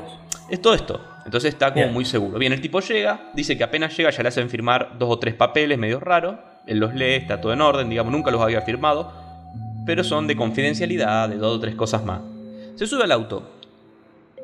Es 0.50 0.62
todo 0.62 0.74
esto. 0.74 1.02
Entonces 1.26 1.54
está 1.54 1.72
como 1.74 1.84
Bien. 1.84 1.94
muy 1.94 2.06
seguro. 2.06 2.40
Bien, 2.40 2.54
el 2.54 2.62
tipo 2.62 2.80
llega, 2.80 3.32
dice 3.34 3.58
que 3.58 3.64
apenas 3.64 3.96
llega 3.98 4.10
ya 4.10 4.24
le 4.24 4.30
hacen 4.30 4.50
firmar 4.50 4.98
dos 4.98 5.10
o 5.12 5.20
tres 5.20 5.34
papeles 5.34 5.78
medio 5.78 6.00
raros. 6.00 6.36
Él 6.66 6.80
los 6.80 6.94
lee, 6.94 7.16
está 7.16 7.42
todo 7.42 7.54
en 7.54 7.62
orden, 7.62 7.90
digamos, 7.90 8.12
nunca 8.12 8.32
los 8.32 8.42
había 8.42 8.62
firmado. 8.62 9.12
Pero 9.86 10.04
son 10.04 10.28
de 10.28 10.36
confidencialidad, 10.36 11.30
de 11.30 11.38
dos 11.38 11.58
o 11.58 11.60
tres 11.60 11.76
cosas 11.76 12.04
más. 12.04 12.22
Se 12.76 12.88
sube 12.88 13.04
al 13.04 13.12
auto. 13.12 13.57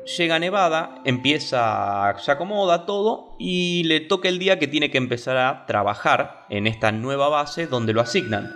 Llega 0.06 0.38
Nevada, 0.38 1.00
empieza, 1.06 2.14
se 2.18 2.30
acomoda 2.30 2.84
todo 2.84 3.36
y 3.38 3.84
le 3.84 4.00
toca 4.00 4.28
el 4.28 4.38
día 4.38 4.58
que 4.58 4.68
tiene 4.68 4.90
que 4.90 4.98
empezar 4.98 5.38
a 5.38 5.64
trabajar 5.66 6.44
en 6.50 6.66
esta 6.66 6.92
nueva 6.92 7.30
base 7.30 7.66
donde 7.66 7.94
lo 7.94 8.02
asignan. 8.02 8.52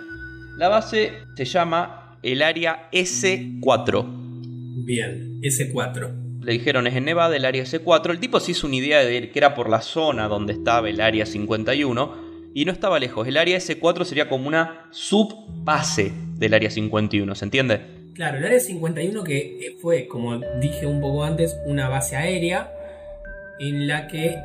La 0.57 0.67
base 0.67 1.13
se 1.35 1.45
llama 1.45 2.17
el 2.21 2.43
área 2.43 2.89
S4. 2.91 4.05
Bien. 4.85 5.41
S4. 5.41 6.41
Le 6.43 6.51
dijeron 6.51 6.85
es 6.85 6.95
en 6.95 7.05
Nevada, 7.05 7.35
el 7.35 7.45
área 7.45 7.63
C4. 7.63 8.11
El 8.11 8.19
tipo 8.19 8.39
se 8.39 8.51
hizo 8.51 8.67
una 8.67 8.75
idea 8.75 8.99
de 8.99 9.31
que 9.31 9.39
era 9.39 9.55
por 9.55 9.69
la 9.69 9.81
zona 9.81 10.27
donde 10.27 10.53
estaba 10.53 10.87
el 10.87 11.01
área 11.01 11.25
51 11.25 12.51
y 12.53 12.65
no 12.65 12.71
estaba 12.71 12.99
lejos. 12.99 13.27
El 13.27 13.37
área 13.37 13.57
S4 13.57 14.03
sería 14.05 14.29
como 14.29 14.47
una 14.47 14.87
subbase 14.91 16.13
del 16.35 16.53
área 16.53 16.69
51, 16.69 17.33
¿se 17.35 17.45
entiende? 17.45 17.98
Claro, 18.15 18.37
el 18.37 18.45
área 18.45 18.59
51 18.59 19.23
que 19.23 19.37
eh, 19.37 19.77
fue, 19.81 20.07
como 20.07 20.37
dije 20.59 20.85
un 20.85 20.99
poco 20.99 21.23
antes, 21.23 21.57
una 21.65 21.87
base 21.87 22.15
aérea 22.17 22.73
en 23.59 23.87
la 23.87 24.07
que 24.07 24.37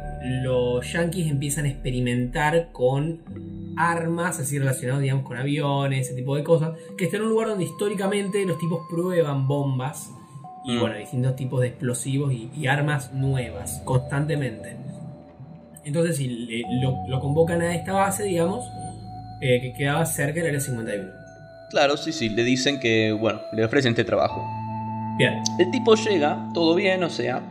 los 0.43 0.93
yankees 0.93 1.31
empiezan 1.31 1.65
a 1.67 1.69
experimentar 1.69 2.69
con 2.73 3.21
armas, 3.77 4.39
así 4.41 4.59
relacionadas, 4.59 5.03
digamos, 5.03 5.25
con 5.25 5.37
aviones, 5.37 6.07
ese 6.07 6.15
tipo 6.17 6.37
de 6.37 6.45
cosas, 6.45 6.73
que 6.97 7.05
está 7.07 7.17
en 7.17 7.25
un 7.25 7.31
lugar 7.31 7.49
donde 7.49 7.65
históricamente 7.65 8.45
los 8.45 8.59
tipos 8.59 8.81
prueban 8.89 9.47
bombas 9.49 10.11
y, 10.65 10.73
Mm. 10.77 10.81
bueno, 10.81 10.97
distintos 10.97 11.37
tipos 11.37 11.61
de 11.61 11.69
explosivos 11.69 12.33
y, 12.33 12.51
y 12.57 12.67
armas 12.69 13.13
nuevas, 13.13 13.81
constantemente. 13.85 14.77
Entonces, 15.85 16.17
si 16.17 16.29
le- 16.29 16.63
lo, 16.83 17.07
lo 17.09 17.21
convocan 17.21 17.61
a 17.63 17.75
esta 17.75 17.93
base, 17.93 18.25
digamos, 18.25 18.65
eh, 19.41 19.61
que 19.61 19.75
quedaba 19.75 20.07
cerca 20.07 20.35
del 20.41 20.49
área 20.49 20.61
51. 20.61 21.11
Claro, 21.71 21.97
sí, 21.97 22.13
sí, 22.13 22.29
le 22.29 22.45
dicen 22.45 22.81
que, 22.81 23.13
bueno, 23.13 23.41
le 23.53 23.65
ofrecen 23.65 23.91
este 23.91 24.05
trabajo. 24.05 24.45
Bien, 25.17 25.43
El 25.59 25.71
tipo 25.71 25.95
llega, 25.95 26.49
todo 26.53 26.75
bien, 26.75 27.03
o 27.05 27.11
sea, 27.11 27.43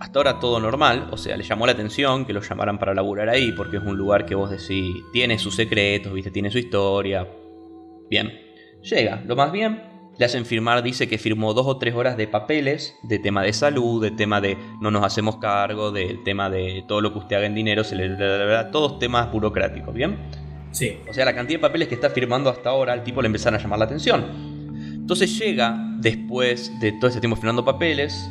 hasta 0.00 0.18
ahora 0.18 0.40
todo 0.40 0.58
normal, 0.58 1.08
o 1.10 1.16
sea, 1.16 1.36
le 1.36 1.44
llamó 1.44 1.66
la 1.66 1.72
atención 1.72 2.24
que 2.24 2.32
lo 2.32 2.40
llamaran 2.40 2.78
para 2.78 2.94
laburar 2.94 3.28
ahí, 3.28 3.52
porque 3.52 3.76
es 3.76 3.82
un 3.82 3.96
lugar 3.96 4.26
que 4.26 4.34
vos 4.34 4.50
decís, 4.50 4.96
tiene 5.12 5.38
sus 5.38 5.54
secretos, 5.54 6.12
viste, 6.12 6.30
tiene 6.30 6.50
su 6.50 6.58
historia. 6.58 7.28
Bien, 8.08 8.32
llega, 8.82 9.22
lo 9.26 9.36
más 9.36 9.52
bien, 9.52 9.82
le 10.18 10.24
hacen 10.24 10.44
firmar, 10.44 10.82
dice 10.82 11.08
que 11.08 11.18
firmó 11.18 11.54
dos 11.54 11.66
o 11.66 11.78
tres 11.78 11.94
horas 11.94 12.16
de 12.16 12.26
papeles, 12.26 12.96
de 13.02 13.18
tema 13.18 13.42
de 13.42 13.52
salud, 13.52 14.02
de 14.02 14.10
tema 14.10 14.40
de 14.40 14.56
no 14.80 14.90
nos 14.90 15.04
hacemos 15.04 15.36
cargo, 15.36 15.92
del 15.92 16.22
tema 16.24 16.50
de 16.50 16.84
todo 16.88 17.00
lo 17.00 17.12
que 17.12 17.20
usted 17.20 17.36
haga 17.36 17.46
en 17.46 17.54
dinero, 17.54 17.84
se 17.84 17.94
le, 17.94 18.08
bla, 18.08 18.36
bla, 18.36 18.44
bla, 18.46 18.70
todos 18.70 18.98
temas 18.98 19.30
burocráticos, 19.30 19.94
¿bien? 19.94 20.18
Sí. 20.72 20.98
O 21.08 21.12
sea, 21.14 21.24
la 21.24 21.34
cantidad 21.34 21.58
de 21.58 21.62
papeles 21.62 21.88
que 21.88 21.94
está 21.94 22.10
firmando 22.10 22.50
hasta 22.50 22.70
ahora, 22.70 22.92
al 22.92 23.04
tipo 23.04 23.22
le 23.22 23.26
empezaron 23.26 23.58
a 23.58 23.62
llamar 23.62 23.78
la 23.78 23.84
atención. 23.84 24.24
Entonces 24.94 25.38
llega, 25.38 25.78
después 25.98 26.72
de 26.80 26.92
todo 26.92 27.08
ese 27.10 27.20
tiempo 27.20 27.36
firmando 27.36 27.64
papeles, 27.64 28.28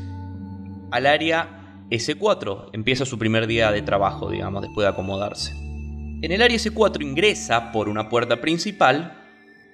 al 0.91 1.05
área 1.05 1.61
S4. 1.91 2.69
Empieza 2.73 3.05
su 3.05 3.19
primer 3.19 3.47
día 3.47 3.71
de 3.71 3.81
trabajo, 3.81 4.29
digamos, 4.29 4.61
después 4.61 4.85
de 4.85 4.89
acomodarse. 4.89 5.51
En 6.21 6.31
el 6.31 6.41
área 6.41 6.57
S4 6.57 7.01
ingresa 7.01 7.71
por 7.71 7.89
una 7.89 8.09
puerta 8.09 8.41
principal 8.41 9.17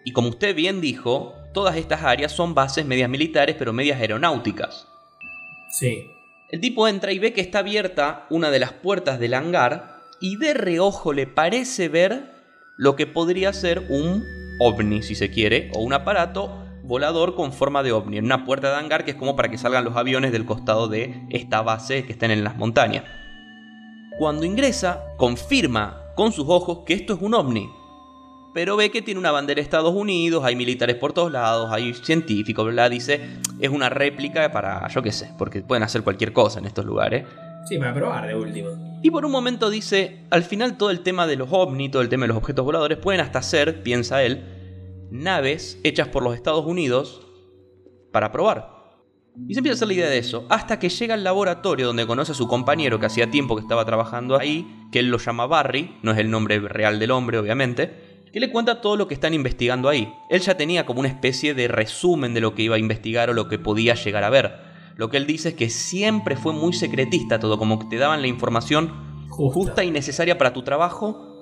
y 0.03 0.13
como 0.13 0.30
usted 0.30 0.56
bien 0.56 0.82
dijo, 0.82 1.36
todas 1.53 1.75
estas 1.75 2.03
áreas 2.03 2.32
son 2.32 2.56
bases 2.56 2.86
medias 2.86 3.10
militares 3.10 3.56
pero 3.60 3.73
medias 3.73 3.99
aeronáuticas. 3.99 4.88
Sí. 5.69 6.08
El 6.49 6.62
tipo 6.62 6.88
entra 6.88 7.12
y 7.12 7.19
ve 7.19 7.34
que 7.34 7.41
está 7.41 7.60
abierta 7.60 8.25
una 8.30 8.49
de 8.49 8.60
las 8.60 8.71
puertas 8.71 9.19
del 9.19 9.34
hangar 9.34 9.97
y 10.21 10.38
de 10.38 10.53
reojo 10.53 11.12
le 11.13 11.27
parece 11.27 11.89
ver 11.89 12.37
lo 12.77 12.95
que 12.95 13.07
podría 13.07 13.51
ser 13.53 13.85
un 13.89 14.23
ovni, 14.59 15.01
si 15.01 15.15
se 15.15 15.29
quiere, 15.29 15.71
o 15.73 15.81
un 15.81 15.93
aparato 15.93 16.63
volador 16.83 17.35
con 17.35 17.51
forma 17.51 17.83
de 17.83 17.91
ovni, 17.91 18.17
en 18.17 18.25
una 18.25 18.45
puerta 18.45 18.69
de 18.69 18.77
hangar 18.77 19.03
que 19.03 19.11
es 19.11 19.17
como 19.17 19.35
para 19.35 19.49
que 19.49 19.57
salgan 19.57 19.83
los 19.83 19.97
aviones 19.97 20.31
del 20.31 20.45
costado 20.45 20.87
de 20.87 21.25
esta 21.29 21.61
base 21.61 22.05
que 22.05 22.13
están 22.13 22.31
en 22.31 22.43
las 22.43 22.55
montañas. 22.55 23.03
Cuando 24.17 24.45
ingresa, 24.45 25.03
confirma 25.17 26.01
con 26.15 26.31
sus 26.31 26.45
ojos 26.47 26.79
que 26.85 26.93
esto 26.93 27.13
es 27.15 27.21
un 27.21 27.33
ovni, 27.33 27.69
pero 28.53 28.77
ve 28.77 28.89
que 28.89 29.01
tiene 29.01 29.19
una 29.19 29.31
bandera 29.31 29.57
de 29.57 29.63
Estados 29.63 29.93
Unidos, 29.93 30.43
hay 30.43 30.55
militares 30.55 30.95
por 30.95 31.13
todos 31.13 31.31
lados, 31.31 31.69
hay 31.71 31.93
científicos, 31.93 32.65
¿verdad? 32.65 32.89
Dice, 32.89 33.21
es 33.59 33.69
una 33.69 33.89
réplica 33.89 34.51
para, 34.51 34.87
yo 34.87 35.03
qué 35.03 35.11
sé, 35.11 35.31
porque 35.37 35.61
pueden 35.61 35.83
hacer 35.83 36.03
cualquier 36.03 36.33
cosa 36.33 36.59
en 36.59 36.65
estos 36.65 36.85
lugares. 36.85 37.25
Sí, 37.67 37.77
probar 37.77 38.27
de 38.27 38.36
último. 38.36 38.99
Y 39.03 39.12
por 39.12 39.25
un 39.25 39.32
momento 39.32 39.69
dice, 39.69 40.25
al 40.30 40.43
final 40.43 40.77
todo 40.77 40.89
el 40.89 41.01
tema 41.01 41.27
de 41.27 41.36
los 41.36 41.49
ovni, 41.51 41.89
todo 41.89 42.01
el 42.01 42.10
tema 42.10 42.23
de 42.23 42.30
los 42.30 42.38
objetos 42.38 42.65
voladores, 42.65 42.97
pueden 42.97 43.21
hasta 43.21 43.41
ser, 43.41 43.84
piensa 43.84 44.23
él, 44.23 44.43
naves 45.12 45.80
hechas 45.84 46.08
por 46.08 46.23
los 46.23 46.36
Estados 46.36 46.65
Unidos 46.65 47.27
para 48.12 48.32
probar. 48.32 48.77
Y 49.47 49.53
se 49.53 49.60
empieza 49.60 49.73
a 49.73 49.77
hacer 49.77 49.88
la 49.89 49.93
idea 49.93 50.10
de 50.10 50.17
eso, 50.17 50.47
hasta 50.49 50.80
que 50.80 50.89
llega 50.89 51.13
al 51.13 51.23
laboratorio 51.23 51.86
donde 51.86 52.08
conoce 52.08 52.32
a 52.32 52.36
su 52.36 52.47
compañero 52.47 52.99
que 52.99 53.06
hacía 53.06 53.30
tiempo 53.30 53.56
que 53.56 53.62
estaba 53.62 53.86
trabajando 53.86 54.38
ahí, 54.38 54.88
que 54.91 54.99
él 54.99 55.10
lo 55.10 55.19
llama 55.19 55.45
Barry, 55.45 55.95
no 56.01 56.12
es 56.12 56.17
el 56.17 56.32
nombre 56.32 56.60
real 56.60 56.97
del 56.97 57.12
hombre, 57.12 57.38
obviamente, 57.38 58.23
que 58.34 58.39
le 58.39 58.51
cuenta 58.51 58.82
todo 58.82 58.97
lo 58.97 59.08
que 59.08 59.13
están 59.13 59.34
investigando 59.34 59.89
ahí. 59.89 60.12
Él 60.30 60.41
ya 60.41 60.58
tenía 60.58 60.86
como 60.86 61.01
una 61.01 61.10
especie 61.10 61.53
de 61.53 61.67
resumen 61.67 62.34
de 62.34 62.41
lo 62.41 62.56
que 62.56 62.63
iba 62.63 62.75
a 62.75 62.80
investigar 62.80 63.30
o 63.30 63.34
lo 63.34 63.47
que 63.47 63.60
podía 63.60 63.93
llegar 63.93 64.23
a 64.23 64.30
ver. 64.30 64.66
Lo 64.97 65.10
que 65.10 65.17
él 65.17 65.27
dice 65.27 65.49
es 65.49 65.55
que 65.55 65.69
siempre 65.69 66.36
fue 66.36 66.53
muy 66.53 66.73
secretista 66.73 67.39
todo, 67.39 67.57
como 67.60 67.77
que 67.79 67.86
te 67.86 67.97
daban 67.97 68.21
la 68.21 68.27
información 68.27 69.27
Justa. 69.29 69.53
justa 69.53 69.83
y 69.83 69.91
necesaria 69.91 70.38
para 70.38 70.53
tu 70.53 70.63
trabajo. 70.63 71.36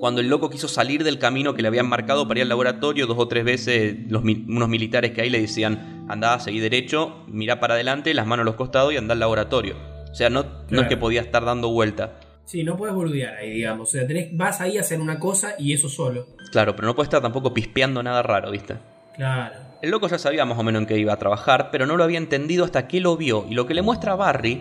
Cuando 0.00 0.20
el 0.20 0.28
loco 0.28 0.50
quiso 0.50 0.66
salir 0.66 1.04
del 1.04 1.18
camino 1.18 1.54
que 1.54 1.62
le 1.62 1.68
habían 1.68 1.88
marcado 1.88 2.26
para 2.26 2.40
ir 2.40 2.42
al 2.42 2.48
laboratorio, 2.48 3.06
dos 3.06 3.18
o 3.18 3.28
tres 3.28 3.44
veces 3.44 3.96
los 4.08 4.22
unos 4.22 4.68
militares 4.68 5.12
que 5.12 5.22
ahí 5.22 5.30
le 5.30 5.40
decían, 5.40 6.06
anda, 6.08 6.38
seguí 6.38 6.60
derecho, 6.60 7.24
mira 7.28 7.60
para 7.60 7.74
adelante, 7.74 8.12
las 8.14 8.26
manos 8.26 8.42
a 8.42 8.46
los 8.46 8.56
costados 8.56 8.92
y 8.92 8.96
anda 8.96 9.12
al 9.12 9.20
laboratorio. 9.20 9.76
O 10.10 10.14
sea, 10.14 10.30
no, 10.30 10.46
no 10.70 10.80
es 10.80 10.88
que 10.88 10.96
podía 10.96 11.20
estar 11.20 11.44
dando 11.44 11.70
vuelta. 11.70 12.20
Sí, 12.46 12.62
no 12.62 12.76
puedes 12.76 12.94
boludear 12.94 13.36
ahí, 13.36 13.50
digamos. 13.50 13.88
O 13.88 13.92
sea, 13.92 14.06
tenés, 14.06 14.34
vas 14.34 14.60
ahí 14.60 14.78
a 14.78 14.80
hacer 14.80 15.00
una 15.00 15.18
cosa 15.18 15.56
y 15.58 15.74
eso 15.74 15.88
solo. 15.88 16.26
Claro, 16.52 16.74
pero 16.74 16.86
no 16.86 16.94
puede 16.94 17.06
estar 17.06 17.20
tampoco 17.20 17.52
pispeando 17.52 18.02
nada 18.02 18.22
raro, 18.22 18.50
¿viste? 18.50 18.76
Claro. 19.14 19.65
El 19.86 19.92
loco 19.92 20.08
ya 20.08 20.18
sabía 20.18 20.44
más 20.44 20.58
o 20.58 20.64
menos 20.64 20.82
en 20.82 20.86
qué 20.86 20.98
iba 20.98 21.12
a 21.12 21.16
trabajar, 21.16 21.68
pero 21.70 21.86
no 21.86 21.96
lo 21.96 22.02
había 22.02 22.18
entendido 22.18 22.64
hasta 22.64 22.88
que 22.88 22.98
lo 22.98 23.16
vio. 23.16 23.46
Y 23.48 23.54
lo 23.54 23.68
que 23.68 23.74
le 23.74 23.82
muestra 23.82 24.10
a 24.10 24.16
Barry 24.16 24.60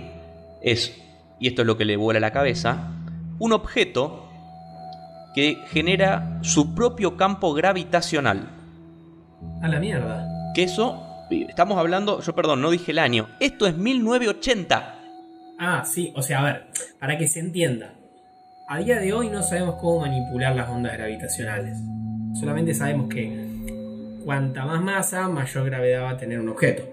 es, 0.62 1.02
y 1.40 1.48
esto 1.48 1.64
es 1.64 1.66
lo 1.66 1.78
que 1.78 1.84
le 1.84 1.98
vuela 1.98 2.20
la 2.20 2.30
cabeza, 2.30 2.92
un 3.40 3.52
objeto 3.52 4.30
que 5.34 5.58
genera 5.72 6.38
su 6.44 6.76
propio 6.76 7.18
campo 7.18 7.56
gravitacional. 7.56 8.50
A 9.64 9.68
la 9.68 9.80
mierda. 9.80 10.28
Que 10.54 10.62
eso 10.62 11.02
estamos 11.32 11.80
hablando, 11.80 12.22
yo 12.22 12.36
perdón, 12.36 12.62
no 12.62 12.70
dije 12.70 12.92
el 12.92 13.00
año. 13.00 13.28
Esto 13.40 13.66
es 13.66 13.76
1980. 13.76 15.00
Ah, 15.58 15.84
sí, 15.86 16.14
o 16.16 16.22
sea, 16.22 16.42
a 16.42 16.44
ver, 16.44 16.68
para 17.00 17.18
que 17.18 17.28
se 17.28 17.40
entienda. 17.40 17.96
A 18.68 18.78
día 18.78 19.00
de 19.00 19.12
hoy 19.12 19.32
no 19.32 19.42
sabemos 19.42 19.78
cómo 19.82 20.02
manipular 20.02 20.56
las 20.56 20.70
ondas 20.70 20.94
gravitacionales. 20.94 21.80
Solamente 22.40 22.76
sabemos 22.76 23.10
que 23.10 23.45
cuanta 24.26 24.66
más 24.66 24.84
masa, 24.84 25.30
mayor 25.30 25.66
gravedad 25.66 26.04
va 26.04 26.10
a 26.10 26.18
tener 26.18 26.40
un 26.40 26.50
objeto. 26.50 26.84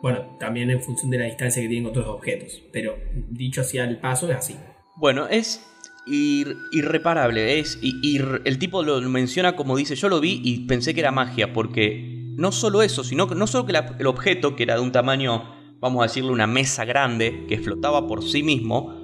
Bueno, 0.00 0.36
también 0.38 0.70
en 0.70 0.80
función 0.80 1.10
de 1.10 1.18
la 1.18 1.24
distancia 1.24 1.60
que 1.60 1.68
tienen 1.68 1.90
otros 1.90 2.06
objetos. 2.06 2.62
Pero 2.72 2.96
dicho 3.30 3.62
así 3.62 3.78
al 3.78 3.98
paso 3.98 4.30
es 4.30 4.36
así. 4.36 4.56
Bueno, 4.96 5.26
es 5.28 5.66
irreparable. 6.06 7.58
Es 7.58 7.78
el 7.82 8.58
tipo 8.58 8.82
lo 8.82 9.00
menciona 9.08 9.56
como 9.56 9.76
dice, 9.76 9.96
yo 9.96 10.08
lo 10.08 10.20
vi 10.20 10.40
y 10.44 10.66
pensé 10.66 10.94
que 10.94 11.00
era 11.00 11.10
magia, 11.10 11.52
porque 11.52 12.32
no 12.36 12.52
solo 12.52 12.82
eso, 12.82 13.02
sino 13.02 13.26
que 13.28 13.34
no 13.34 13.46
solo 13.46 13.66
que 13.66 13.72
el 13.98 14.06
objeto, 14.06 14.54
que 14.54 14.62
era 14.64 14.74
de 14.74 14.82
un 14.82 14.92
tamaño, 14.92 15.78
vamos 15.80 16.02
a 16.02 16.06
decirle, 16.06 16.30
una 16.30 16.46
mesa 16.46 16.84
grande, 16.84 17.46
que 17.48 17.58
flotaba 17.58 18.06
por 18.06 18.22
sí 18.22 18.42
mismo, 18.42 18.94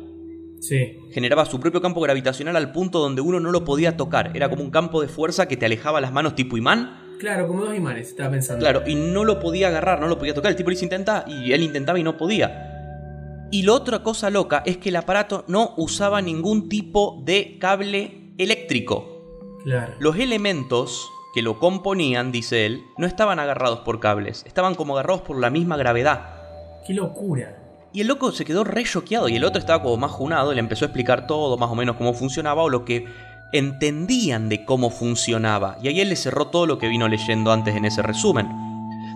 generaba 1.12 1.46
su 1.46 1.58
propio 1.58 1.80
campo 1.80 2.02
gravitacional 2.02 2.56
al 2.56 2.72
punto 2.72 2.98
donde 2.98 3.22
uno 3.22 3.40
no 3.40 3.50
lo 3.50 3.64
podía 3.64 3.96
tocar. 3.96 4.32
Era 4.34 4.50
como 4.50 4.62
un 4.62 4.70
campo 4.70 5.00
de 5.00 5.08
fuerza 5.08 5.48
que 5.48 5.56
te 5.56 5.64
alejaba 5.64 6.02
las 6.02 6.12
manos 6.12 6.34
tipo 6.34 6.58
imán. 6.58 6.99
Claro, 7.20 7.46
como 7.46 7.66
dos 7.66 7.76
imanes, 7.76 8.08
estaba 8.08 8.30
pensando. 8.30 8.64
Claro, 8.64 8.82
y 8.86 8.94
no 8.94 9.24
lo 9.24 9.38
podía 9.40 9.68
agarrar, 9.68 10.00
no 10.00 10.08
lo 10.08 10.18
podía 10.18 10.32
tocar. 10.32 10.50
El 10.50 10.56
tipo 10.56 10.70
le 10.70 10.78
intenta 10.80 11.24
y 11.26 11.52
él 11.52 11.62
intentaba 11.62 11.98
y 11.98 12.02
no 12.02 12.16
podía. 12.16 13.46
Y 13.50 13.62
la 13.62 13.74
otra 13.74 14.02
cosa 14.02 14.30
loca 14.30 14.62
es 14.64 14.78
que 14.78 14.88
el 14.88 14.96
aparato 14.96 15.44
no 15.46 15.74
usaba 15.76 16.22
ningún 16.22 16.70
tipo 16.70 17.20
de 17.26 17.58
cable 17.60 18.32
eléctrico. 18.38 19.58
Claro. 19.64 19.92
Los 20.00 20.16
elementos 20.16 21.10
que 21.34 21.42
lo 21.42 21.58
componían, 21.58 22.32
dice 22.32 22.64
él, 22.64 22.84
no 22.96 23.06
estaban 23.06 23.38
agarrados 23.38 23.80
por 23.80 24.00
cables, 24.00 24.42
estaban 24.46 24.74
como 24.74 24.94
agarrados 24.94 25.20
por 25.20 25.38
la 25.38 25.50
misma 25.50 25.76
gravedad. 25.76 26.80
¡Qué 26.86 26.94
locura! 26.94 27.58
Y 27.92 28.00
el 28.00 28.06
loco 28.06 28.32
se 28.32 28.46
quedó 28.46 28.64
re 28.64 28.84
choqueado 28.84 29.28
y 29.28 29.36
el 29.36 29.44
otro 29.44 29.58
estaba 29.58 29.82
como 29.82 29.96
más 29.98 30.12
junado, 30.12 30.54
le 30.54 30.60
empezó 30.60 30.84
a 30.84 30.88
explicar 30.88 31.26
todo, 31.26 31.58
más 31.58 31.70
o 31.70 31.74
menos 31.74 31.96
cómo 31.96 32.14
funcionaba 32.14 32.62
o 32.62 32.68
lo 32.68 32.84
que 32.84 33.04
entendían 33.52 34.48
de 34.48 34.64
cómo 34.64 34.90
funcionaba. 34.90 35.78
Y 35.82 35.88
ahí 35.88 36.00
él 36.00 36.08
le 36.08 36.16
cerró 36.16 36.48
todo 36.48 36.66
lo 36.66 36.78
que 36.78 36.88
vino 36.88 37.08
leyendo 37.08 37.52
antes 37.52 37.74
en 37.76 37.84
ese 37.84 38.02
resumen. 38.02 38.48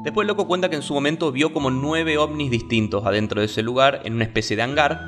Después 0.03 0.25
el 0.25 0.29
loco 0.29 0.47
cuenta 0.47 0.69
que 0.69 0.77
en 0.77 0.83
su 0.83 0.95
momento 0.95 1.33
vio 1.33 1.53
como 1.53 1.71
nueve 1.71 2.19
ovnis 2.19 2.51
distintos 2.51 3.07
adentro 3.07 3.41
de 3.41 3.47
ese 3.47 3.63
lugar, 3.63 4.03
en 4.05 4.15
una 4.15 4.25
especie 4.25 4.57
de 4.57 4.63
hangar, 4.63 5.01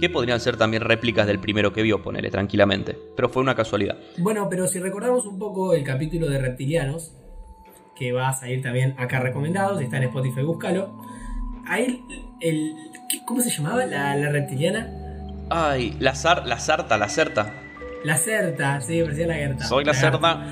que 0.00 0.08
podrían 0.08 0.40
ser 0.40 0.56
también 0.56 0.82
réplicas 0.82 1.26
del 1.26 1.38
primero 1.38 1.72
que 1.72 1.82
vio, 1.82 2.02
ponele 2.02 2.30
tranquilamente. 2.30 2.96
Pero 3.14 3.28
fue 3.28 3.42
una 3.42 3.54
casualidad. 3.54 3.96
Bueno, 4.18 4.48
pero 4.48 4.66
si 4.66 4.80
recordamos 4.80 5.26
un 5.26 5.38
poco 5.38 5.74
el 5.74 5.84
capítulo 5.84 6.28
de 6.28 6.38
reptilianos, 6.38 7.12
que 7.94 8.12
va 8.12 8.30
a 8.30 8.32
salir 8.32 8.62
también 8.62 8.94
acá 8.98 9.20
recomendado, 9.20 9.78
si 9.78 9.84
está 9.84 9.98
en 9.98 10.04
Spotify, 10.04 10.42
búscalo. 10.42 10.98
Ahí 11.66 12.02
el, 12.40 12.74
¿Cómo 13.26 13.40
se 13.40 13.50
llamaba 13.50 13.84
la, 13.86 14.30
reptiliana? 14.30 14.88
Ay, 15.50 15.96
la, 16.00 16.14
zar, 16.14 16.46
la 16.46 16.58
sarta, 16.58 16.96
la 16.96 17.08
certa. 17.08 17.52
La 18.04 18.16
certa, 18.16 18.80
sí, 18.80 19.02
parecía 19.02 19.26
la 19.26 19.34
Gerta. 19.34 19.64
Soy 19.64 19.84
la, 19.84 19.92
certa. 19.92 20.46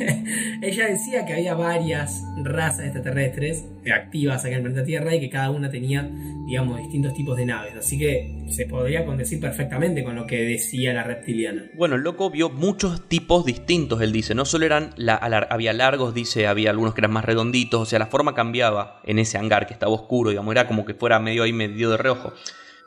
Ella 0.62 0.86
decía 0.86 1.26
que 1.26 1.32
había 1.32 1.54
varias 1.54 2.22
razas 2.44 2.84
extraterrestres 2.84 3.64
activas 3.92 4.44
acá 4.44 4.50
en 4.50 4.54
el 4.56 4.62
planeta 4.62 4.84
Tierra 4.84 5.14
y 5.14 5.20
que 5.20 5.28
cada 5.28 5.50
una 5.50 5.70
tenía, 5.70 6.08
digamos, 6.46 6.78
distintos 6.78 7.14
tipos 7.14 7.36
de 7.36 7.46
naves. 7.46 7.74
Así 7.76 7.98
que 7.98 8.44
se 8.48 8.66
podría 8.66 9.04
condecir 9.04 9.40
perfectamente 9.40 10.04
con 10.04 10.14
lo 10.14 10.26
que 10.26 10.42
decía 10.42 10.92
la 10.92 11.02
reptiliana. 11.02 11.64
Bueno, 11.74 11.96
el 11.96 12.02
loco 12.02 12.30
vio 12.30 12.48
muchos 12.50 13.08
tipos 13.08 13.44
distintos, 13.44 14.00
él 14.00 14.12
dice. 14.12 14.34
No 14.34 14.44
solo 14.44 14.66
eran, 14.66 14.90
la, 14.96 15.16
había 15.16 15.72
largos, 15.72 16.14
dice, 16.14 16.46
había 16.46 16.70
algunos 16.70 16.94
que 16.94 17.00
eran 17.00 17.12
más 17.12 17.24
redonditos. 17.24 17.80
O 17.80 17.86
sea, 17.86 17.98
la 17.98 18.06
forma 18.06 18.34
cambiaba 18.34 19.00
en 19.04 19.18
ese 19.18 19.38
hangar 19.38 19.66
que 19.66 19.72
estaba 19.72 19.92
oscuro, 19.92 20.30
digamos, 20.30 20.52
era 20.52 20.68
como 20.68 20.84
que 20.84 20.94
fuera 20.94 21.18
medio 21.18 21.42
ahí, 21.42 21.52
medio 21.52 21.90
de 21.90 21.96
reojo. 21.96 22.32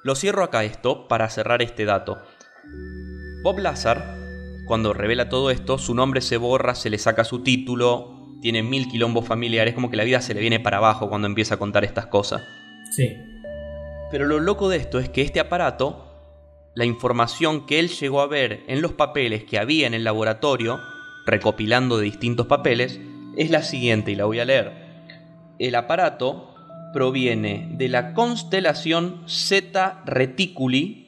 Lo 0.04 0.16
cierro 0.16 0.44
acá 0.44 0.64
esto 0.64 1.08
para 1.08 1.30
cerrar 1.30 1.62
este 1.62 1.86
dato. 1.86 2.22
Bob 3.44 3.60
Lazar, 3.60 4.16
cuando 4.66 4.94
revela 4.94 5.28
todo 5.28 5.52
esto, 5.52 5.78
su 5.78 5.94
nombre 5.94 6.22
se 6.22 6.38
borra, 6.38 6.76
se 6.76 6.90
le 6.90 6.98
saca 6.98 7.26
su 7.26 7.44
título, 7.44 8.38
tiene 8.42 8.64
mil 8.64 8.88
quilombos 8.88 9.28
familiares, 9.28 9.74
como 9.74 9.90
que 9.90 9.98
la 9.98 10.06
vida 10.06 10.22
se 10.22 10.34
le 10.34 10.40
viene 10.40 10.62
para 10.62 10.78
abajo 10.78 11.10
cuando 11.10 11.28
empieza 11.28 11.56
a 11.56 11.60
contar 11.60 11.84
estas 11.84 12.06
cosas. 12.06 12.42
Sí. 12.96 13.18
Pero 14.10 14.28
lo 14.28 14.40
loco 14.40 14.70
de 14.70 14.78
esto 14.78 14.98
es 14.98 15.10
que 15.10 15.22
este 15.22 15.42
aparato, 15.42 16.06
la 16.74 16.86
información 16.86 17.66
que 17.66 17.80
él 17.80 17.90
llegó 17.90 18.22
a 18.22 18.28
ver 18.28 18.64
en 18.68 18.82
los 18.82 18.94
papeles 18.94 19.44
que 19.44 19.60
había 19.60 19.88
en 19.88 19.94
el 19.94 20.06
laboratorio, 20.06 20.80
recopilando 21.26 21.98
de 21.98 22.06
distintos 22.06 22.48
papeles, 22.48 23.02
es 23.36 23.50
la 23.50 23.62
siguiente 23.62 24.12
y 24.12 24.16
la 24.16 24.24
voy 24.24 24.40
a 24.40 24.46
leer. 24.46 24.72
El 25.60 25.76
aparato 25.76 26.56
proviene 26.94 27.68
de 27.74 27.90
la 27.90 28.14
constelación 28.14 29.26
Zeta 29.28 30.02
Reticuli, 30.06 31.03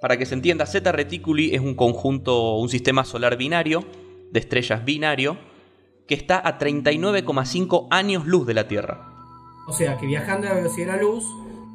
para 0.00 0.16
que 0.16 0.26
se 0.26 0.34
entienda, 0.34 0.66
Zeta 0.66 0.92
Reticuli 0.92 1.54
es 1.54 1.60
un 1.60 1.74
conjunto, 1.74 2.56
un 2.56 2.68
sistema 2.68 3.04
solar 3.04 3.36
binario, 3.36 3.84
de 4.30 4.40
estrellas 4.40 4.84
binario, 4.84 5.36
que 6.08 6.14
está 6.14 6.40
a 6.44 6.58
39,5 6.58 7.88
años 7.90 8.26
luz 8.26 8.46
de 8.46 8.54
la 8.54 8.66
Tierra. 8.66 9.06
O 9.68 9.72
sea, 9.72 9.98
que 9.98 10.06
viajando 10.06 10.46
a 10.46 10.50
la 10.50 10.56
velocidad 10.56 10.86
de 10.86 10.92
la 10.96 11.02
luz 11.02 11.24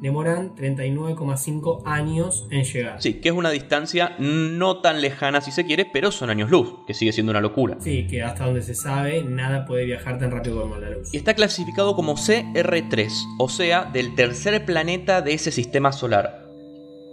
demoran 0.00 0.54
39,5 0.54 1.82
años 1.86 2.46
en 2.50 2.64
llegar. 2.64 3.00
Sí, 3.00 3.14
que 3.14 3.30
es 3.30 3.34
una 3.34 3.50
distancia 3.50 4.14
no 4.18 4.80
tan 4.80 5.00
lejana 5.00 5.40
si 5.40 5.52
se 5.52 5.64
quiere, 5.64 5.86
pero 5.90 6.10
son 6.10 6.28
años 6.28 6.50
luz, 6.50 6.74
que 6.86 6.94
sigue 6.94 7.12
siendo 7.12 7.30
una 7.30 7.40
locura. 7.40 7.76
Sí, 7.80 8.06
que 8.06 8.22
hasta 8.22 8.44
donde 8.44 8.62
se 8.62 8.74
sabe, 8.74 9.22
nada 9.22 9.64
puede 9.64 9.86
viajar 9.86 10.18
tan 10.18 10.30
rápido 10.30 10.60
como 10.60 10.76
la 10.76 10.90
luz. 10.90 11.14
Y 11.14 11.16
está 11.16 11.32
clasificado 11.34 11.94
como 11.94 12.16
CR3, 12.16 13.10
o 13.38 13.48
sea, 13.48 13.84
del 13.84 14.14
tercer 14.14 14.66
planeta 14.66 15.22
de 15.22 15.32
ese 15.32 15.50
sistema 15.50 15.92
solar 15.92 16.45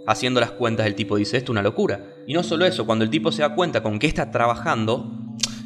haciendo 0.06 0.40
las 0.40 0.52
cuentas 0.52 0.86
el 0.86 0.94
tipo 0.94 1.16
dice, 1.16 1.36
esto 1.36 1.52
es 1.52 1.54
una 1.54 1.62
locura. 1.62 2.00
Y 2.26 2.34
no 2.34 2.42
solo 2.42 2.66
eso, 2.66 2.86
cuando 2.86 3.04
el 3.04 3.10
tipo 3.10 3.32
se 3.32 3.42
da 3.42 3.54
cuenta 3.54 3.82
con 3.82 3.98
qué 3.98 4.06
está 4.06 4.30
trabajando, 4.30 5.10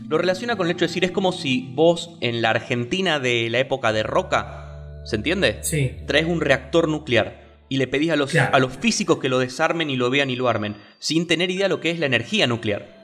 lo 0.09 0.19
relaciona 0.19 0.57
con 0.57 0.67
el 0.67 0.73
hecho 0.73 0.85
de 0.85 0.89
decir, 0.89 1.05
es 1.05 1.11
como 1.11 1.33
si 1.33 1.71
vos 1.75 2.17
en 2.21 2.43
la 2.43 2.51
Argentina 2.51 3.21
de 3.21 3.49
la 3.51 3.59
época 3.59 3.93
de 3.93 4.03
Roca, 4.03 5.03
¿se 5.05 5.17
entiende? 5.17 5.59
Sí. 5.63 5.97
Traes 6.07 6.27
un 6.27 6.41
reactor 6.41 6.89
nuclear 6.89 7.47
y 7.69 7.77
le 7.77 7.87
pedís 7.87 8.11
a 8.11 8.17
los, 8.17 8.35
a 8.35 8.59
los 8.59 8.73
físicos 8.79 9.19
que 9.19 9.29
lo 9.29 9.39
desarmen 9.39 9.91
y 9.91 9.97
lo 9.97 10.09
vean 10.09 10.31
y 10.31 10.37
lo 10.37 10.49
armen, 10.49 10.77
sin 10.99 11.27
tener 11.27 11.51
idea 11.51 11.67
de 11.67 11.71
lo 11.71 11.81
que 11.81 11.91
es 11.91 11.99
la 11.99 12.07
energía 12.07 12.47
nuclear. 12.47 12.97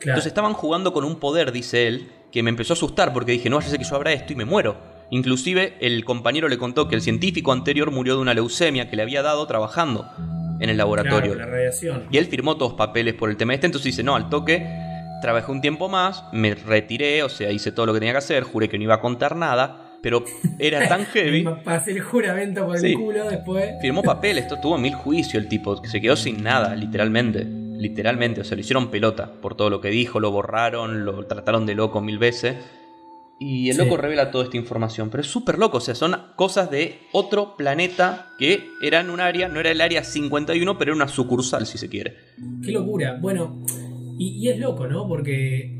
Entonces 0.00 0.26
estaban 0.26 0.52
jugando 0.52 0.92
con 0.92 1.04
un 1.04 1.18
poder, 1.18 1.50
dice 1.50 1.86
él, 1.86 2.10
que 2.30 2.42
me 2.42 2.50
empezó 2.50 2.74
a 2.74 2.76
asustar 2.76 3.14
porque 3.14 3.32
dije, 3.32 3.48
no 3.48 3.56
vaya 3.56 3.68
a 3.68 3.70
ser 3.70 3.78
que 3.78 3.86
yo 3.86 3.96
abra 3.96 4.12
esto 4.12 4.34
y 4.34 4.36
me 4.36 4.44
muero. 4.44 4.76
Inclusive 5.10 5.76
el 5.80 6.04
compañero 6.04 6.48
le 6.48 6.58
contó 6.58 6.88
que 6.88 6.94
el 6.94 7.00
científico 7.00 7.52
anterior 7.52 7.90
murió 7.90 8.16
de 8.16 8.20
una 8.20 8.34
leucemia 8.34 8.90
que 8.90 8.96
le 8.96 9.02
había 9.02 9.22
dado 9.22 9.46
trabajando 9.46 10.10
en 10.60 10.70
el 10.70 10.76
laboratorio. 10.76 11.36
Y 12.10 12.18
él 12.18 12.26
firmó 12.26 12.56
todos 12.56 12.72
los 12.72 12.78
papeles 12.78 13.14
por 13.14 13.30
el 13.30 13.36
tema 13.36 13.54
este, 13.54 13.66
entonces 13.66 13.86
dice, 13.86 14.02
no, 14.02 14.16
al 14.16 14.28
toque, 14.28 14.66
trabajé 15.20 15.50
un 15.50 15.60
tiempo 15.60 15.88
más, 15.88 16.24
me 16.32 16.54
retiré, 16.54 17.22
o 17.22 17.28
sea, 17.28 17.50
hice 17.50 17.72
todo 17.72 17.86
lo 17.86 17.92
que 17.94 18.00
tenía 18.00 18.12
que 18.12 18.18
hacer, 18.18 18.42
juré 18.42 18.68
que 18.68 18.78
no 18.78 18.84
iba 18.84 18.94
a 18.94 19.00
contar 19.00 19.36
nada, 19.36 19.98
pero 20.02 20.24
era 20.58 20.86
tan 20.86 21.06
heavy. 21.12 21.44
Pasé 21.64 21.92
el 21.92 22.00
juramento 22.00 22.66
por 22.66 22.84
el 22.84 22.94
culo 22.94 23.28
después. 23.28 23.72
Firmó 23.80 24.02
papeles, 24.02 24.44
esto 24.44 24.60
tuvo 24.60 24.76
mil 24.76 24.94
juicios 24.94 25.42
el 25.42 25.48
tipo, 25.48 25.80
que 25.80 25.88
se 25.88 26.00
quedó 26.00 26.16
sin 26.16 26.42
nada, 26.42 26.76
literalmente. 26.76 27.44
Literalmente, 27.44 28.42
o 28.42 28.44
sea, 28.44 28.54
le 28.54 28.60
hicieron 28.60 28.90
pelota 28.90 29.32
por 29.40 29.56
todo 29.56 29.68
lo 29.68 29.80
que 29.80 29.88
dijo, 29.88 30.20
lo 30.20 30.30
borraron, 30.30 31.04
lo 31.04 31.26
trataron 31.26 31.66
de 31.66 31.74
loco 31.74 32.00
mil 32.00 32.18
veces. 32.18 32.56
Y 33.46 33.68
el 33.68 33.76
loco 33.76 33.98
revela 33.98 34.30
toda 34.30 34.44
esta 34.44 34.56
información, 34.56 35.10
pero 35.10 35.22
es 35.22 35.26
súper 35.26 35.58
loco, 35.58 35.76
o 35.76 35.80
sea, 35.80 35.94
son 35.94 36.16
cosas 36.34 36.70
de 36.70 36.94
otro 37.12 37.56
planeta 37.58 38.28
que 38.38 38.64
eran 38.80 39.10
un 39.10 39.20
área, 39.20 39.48
no 39.48 39.60
era 39.60 39.70
el 39.70 39.82
área 39.82 40.02
51, 40.02 40.78
pero 40.78 40.92
era 40.92 40.96
una 40.96 41.08
sucursal, 41.08 41.66
si 41.66 41.76
se 41.76 41.90
quiere. 41.90 42.14
Qué 42.64 42.72
locura. 42.72 43.18
Bueno, 43.20 43.62
y, 44.18 44.48
es 44.48 44.58
loco, 44.58 44.86
¿no? 44.86 45.06
Porque 45.06 45.70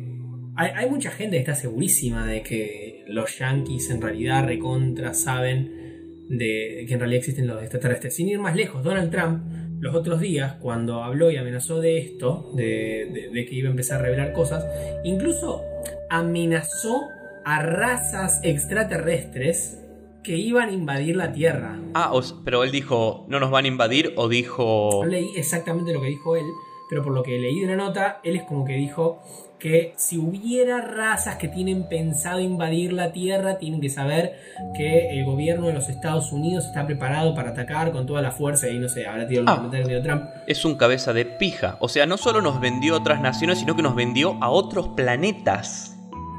hay, 0.57 0.91
mucha 0.91 1.11
gente 1.11 1.37
que 1.37 1.41
está 1.41 1.55
segurísima 1.55 2.27
de 2.27 2.43
que 2.43 3.03
los 3.09 3.39
yankees 3.39 3.89
en 3.89 4.03
realidad 4.03 4.45
recontra 4.45 5.15
saben 5.15 6.27
de 6.29 6.85
que 6.87 6.93
en 6.93 7.01
realidad 7.01 7.21
existen 7.21 7.47
los 7.47 7.63
extraterrestres. 7.63 8.15
Sin 8.15 8.29
ir 8.29 8.41
más 8.41 8.57
lejos, 8.57 8.85
Donald 8.85 9.11
Trump 9.11 9.43
los 9.81 9.95
otros 9.95 10.21
días, 10.21 10.57
cuando 10.61 11.03
habló 11.03 11.31
y 11.31 11.39
amenazó 11.39 11.81
de 11.81 11.99
esto, 11.99 12.53
de, 12.55 13.31
de 13.33 13.47
que 13.47 13.55
iba 13.55 13.69
a 13.69 13.71
empezar 13.71 14.01
a 14.01 14.03
revelar 14.03 14.35
cosas, 14.35 14.67
incluso 15.03 15.63
amenazó 16.11 17.09
a 17.45 17.63
razas 17.63 18.41
extraterrestres 18.43 19.79
que 20.23 20.37
iban 20.37 20.71
a 20.71 20.73
invadir 20.73 21.17
la 21.17 21.33
Tierra. 21.33 21.79
Ah, 21.95 22.13
pero 22.45 22.65
él 22.65 22.73
dijo, 22.73 23.27
no 23.29 23.39
nos 23.39 23.51
van 23.51 23.67
a 23.67 23.69
invadir 23.69 24.15
o 24.17 24.29
dijo... 24.29 25.01
No 25.03 25.09
leí 25.09 25.29
exactamente 25.37 25.93
lo 25.93 26.01
que 26.01 26.09
dijo 26.09 26.35
él, 26.35 26.47
pero 26.89 27.03
por 27.03 27.13
lo 27.13 27.23
que 27.23 27.39
leí 27.39 27.61
de 27.61 27.67
la 27.69 27.77
nota, 27.77 28.21
él 28.25 28.37
es 28.37 28.43
como 28.45 28.65
que 28.65 28.73
dijo 28.73 29.21
que 29.59 29.95
si 29.97 30.19
hubiera 30.19 30.81
razas 30.81 31.37
que 31.37 31.49
tienen 31.49 31.89
pensado 31.89 32.41
invadir 32.41 32.93
la 32.93 33.13
Tierra, 33.13 33.59
tienen 33.59 33.81
que 33.81 33.89
saber 33.89 34.35
que 34.77 35.19
el 35.19 35.25
gobierno 35.25 35.69
de 35.69 35.73
los 35.73 35.89
Estados 35.89 36.33
Unidos 36.33 36.67
está 36.67 36.87
preparado 36.87 37.35
para 37.35 37.51
atacar 37.51 37.93
con 37.93 38.07
toda 38.07 38.21
la 38.21 38.31
fuerza 38.31 38.69
y 38.69 38.79
no 38.79 38.89
sé, 38.89 39.07
ahora 39.07 39.27
tiene 39.27 39.43
el 39.43 39.49
ah, 39.49 39.69
de 39.71 40.01
Trump. 40.01 40.25
Es 40.47 40.65
un 40.65 40.77
cabeza 40.77 41.13
de 41.13 41.25
pija. 41.25 41.77
O 41.81 41.89
sea, 41.89 42.07
no 42.07 42.17
solo 42.17 42.43
nos 42.43 42.61
vendió 42.61 42.95
a 42.95 42.99
otras 42.99 43.21
naciones, 43.21 43.59
sino 43.59 43.77
que 43.77 43.83
nos 43.83 43.95
vendió 43.95 44.37
a 44.43 44.51
otros 44.51 44.89
planetas. 44.89 45.94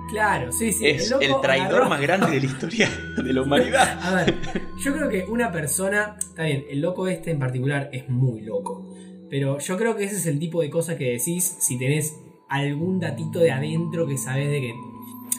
Claro, 0.10 0.52
sí, 0.52 0.72
sí. 0.72 0.88
Es 0.88 1.12
el, 1.20 1.34
traidor 1.42 1.82
agarró- 1.84 1.90
más 1.90 2.02
grande 2.02 2.32
de 2.32 2.40
la 2.40 2.46
historia 2.46 2.90
de 3.18 3.34
la 3.34 3.42
humanidad. 3.42 4.00
A 4.04 4.16
ver, 4.16 4.36
yo 4.84 4.94
creo 4.94 5.10
que 5.10 5.24
una 5.26 5.52
persona. 5.52 6.16
Está 6.20 6.44
bien, 6.44 6.66
el 6.70 6.82
loco 6.82 7.08
este 7.08 7.32
en 7.32 7.40
particular 7.40 7.90
es 7.92 8.08
muy 8.10 8.42
loco. 8.42 8.94
Pero 9.30 9.58
yo 9.60 9.78
creo 9.78 9.96
que 9.96 10.04
ese 10.06 10.16
es 10.18 10.26
el 10.28 10.38
tipo 10.40 10.62
de 10.62 10.70
cosas 10.70 10.96
que 10.98 11.12
decís 11.12 11.58
si 11.60 11.78
tenés 11.80 12.16
algún 12.48 13.00
datito 13.00 13.40
de 13.40 13.52
adentro 13.52 14.06
que 14.08 14.18
sabes 14.18 14.50
de 14.50 14.62
que. 14.62 14.74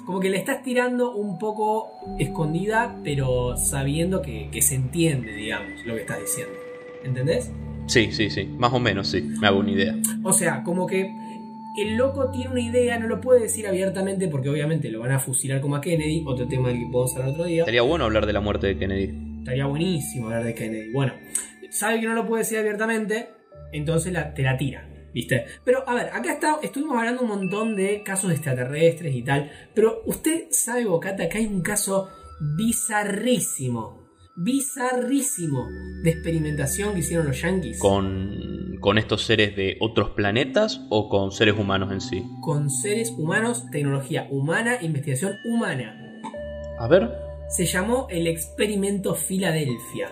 Como 0.04 0.20
que 0.20 0.28
le 0.30 0.36
estás 0.36 0.62
tirando 0.62 1.16
un 1.16 1.38
poco 1.38 1.90
escondida, 2.18 3.00
pero 3.02 3.56
sabiendo 3.56 4.22
que, 4.22 4.48
que 4.52 4.62
se 4.62 4.76
entiende, 4.76 5.32
digamos, 5.32 5.84
lo 5.84 5.94
que 5.94 6.00
estás 6.02 6.20
diciendo. 6.20 6.52
¿Entendés? 7.04 7.50
Sí, 7.86 8.10
sí, 8.12 8.30
sí. 8.30 8.44
Más 8.44 8.72
o 8.72 8.78
menos, 8.80 9.08
sí. 9.08 9.22
Me 9.22 9.46
hago 9.48 9.60
una 9.60 9.70
idea. 9.72 9.96
O 10.22 10.32
sea, 10.32 10.62
como 10.62 10.86
que 10.86 11.10
el 11.78 11.96
loco 11.96 12.30
tiene 12.30 12.50
una 12.50 12.60
idea, 12.60 12.98
no 12.98 13.06
lo 13.08 13.20
puede 13.20 13.40
decir 13.42 13.66
abiertamente 13.66 14.28
porque 14.28 14.48
obviamente 14.48 14.90
lo 14.90 15.00
van 15.00 15.12
a 15.12 15.18
fusilar 15.18 15.60
como 15.60 15.76
a 15.76 15.80
Kennedy, 15.80 16.22
otro 16.26 16.46
tema 16.48 16.68
del 16.68 16.78
que 16.78 16.86
podemos 16.90 17.14
hablar 17.16 17.30
otro 17.30 17.44
día. 17.44 17.60
Estaría 17.62 17.82
bueno 17.82 18.04
hablar 18.04 18.26
de 18.26 18.32
la 18.32 18.40
muerte 18.40 18.66
de 18.68 18.78
Kennedy. 18.78 19.38
Estaría 19.40 19.66
buenísimo 19.66 20.26
hablar 20.26 20.44
de 20.44 20.54
Kennedy. 20.54 20.92
Bueno, 20.92 21.12
sabe 21.70 22.00
que 22.00 22.06
no 22.06 22.14
lo 22.14 22.26
puede 22.26 22.42
decir 22.42 22.58
abiertamente, 22.58 23.28
entonces 23.72 24.12
la- 24.12 24.32
te 24.34 24.42
la 24.42 24.56
tira, 24.56 24.88
¿viste? 25.12 25.44
Pero 25.64 25.88
a 25.88 25.94
ver, 25.94 26.06
acá 26.12 26.32
está, 26.32 26.56
estuvimos 26.62 26.96
hablando 26.98 27.22
un 27.22 27.28
montón 27.28 27.76
de 27.76 28.02
casos 28.02 28.30
extraterrestres 28.32 29.14
y 29.14 29.22
tal, 29.22 29.50
pero 29.74 30.02
usted 30.06 30.46
sabe, 30.50 30.84
Bocata, 30.84 31.28
que 31.28 31.38
hay 31.38 31.46
un 31.46 31.60
caso 31.62 32.08
bizarrísimo, 32.56 34.05
bizarrísimo 34.36 35.68
de 36.02 36.10
experimentación 36.10 36.92
que 36.94 37.00
hicieron 37.00 37.26
los 37.26 37.40
yankees 37.40 37.78
¿Con, 37.78 38.76
¿Con 38.80 38.98
estos 38.98 39.22
seres 39.24 39.56
de 39.56 39.76
otros 39.80 40.10
planetas 40.10 40.80
o 40.90 41.08
con 41.08 41.32
seres 41.32 41.54
humanos 41.58 41.90
en 41.92 42.00
sí? 42.00 42.22
con 42.42 42.70
seres 42.70 43.10
humanos, 43.16 43.64
tecnología 43.70 44.28
humana, 44.30 44.76
investigación 44.82 45.32
humana. 45.44 45.96
A 46.78 46.86
ver. 46.88 47.10
Se 47.48 47.64
llamó 47.64 48.06
el 48.10 48.26
experimento 48.26 49.14
Filadelfia. 49.14 50.10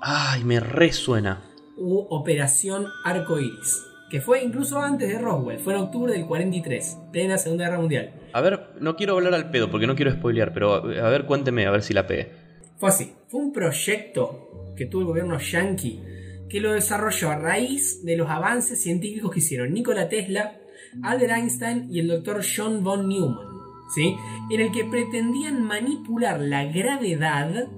Ay, 0.00 0.44
me 0.44 0.60
resuena. 0.60 1.42
u 1.76 2.06
Operación 2.10 2.86
Arco 3.04 3.38
Iris, 3.38 3.82
que 4.10 4.20
fue 4.20 4.42
incluso 4.42 4.78
antes 4.80 5.08
de 5.08 5.18
Roswell, 5.18 5.58
fue 5.60 5.74
en 5.74 5.80
octubre 5.80 6.12
del 6.12 6.26
43, 6.26 6.98
plena 7.12 7.38
Segunda 7.38 7.64
Guerra 7.66 7.78
Mundial. 7.78 8.12
A 8.32 8.40
ver, 8.40 8.70
no 8.80 8.96
quiero 8.96 9.14
hablar 9.14 9.32
al 9.34 9.50
pedo 9.50 9.70
porque 9.70 9.86
no 9.86 9.94
quiero 9.96 10.12
spoilear, 10.12 10.52
pero 10.52 10.74
a 10.74 10.78
a 11.06 11.10
ver, 11.10 11.24
cuénteme, 11.24 11.66
a 11.66 11.70
ver 11.70 11.82
si 11.82 11.94
la 11.94 12.06
pegué. 12.06 12.41
Fue 12.82 12.88
así, 12.88 13.12
fue 13.28 13.40
un 13.40 13.52
proyecto 13.52 14.74
que 14.76 14.86
tuvo 14.86 15.02
el 15.02 15.06
gobierno 15.06 15.38
yankee 15.38 16.02
que 16.48 16.58
lo 16.58 16.72
desarrolló 16.72 17.30
a 17.30 17.38
raíz 17.38 18.04
de 18.04 18.16
los 18.16 18.28
avances 18.28 18.82
científicos 18.82 19.30
que 19.30 19.38
hicieron 19.38 19.72
Nikola 19.72 20.08
Tesla, 20.08 20.56
Albert 21.00 21.32
Einstein 21.32 21.86
y 21.92 22.00
el 22.00 22.08
doctor 22.08 22.42
John 22.44 22.82
von 22.82 23.08
Neumann, 23.08 23.46
¿sí? 23.94 24.16
en 24.50 24.60
el 24.60 24.72
que 24.72 24.84
pretendían 24.84 25.62
manipular 25.62 26.40
la 26.40 26.64
gravedad 26.64 27.68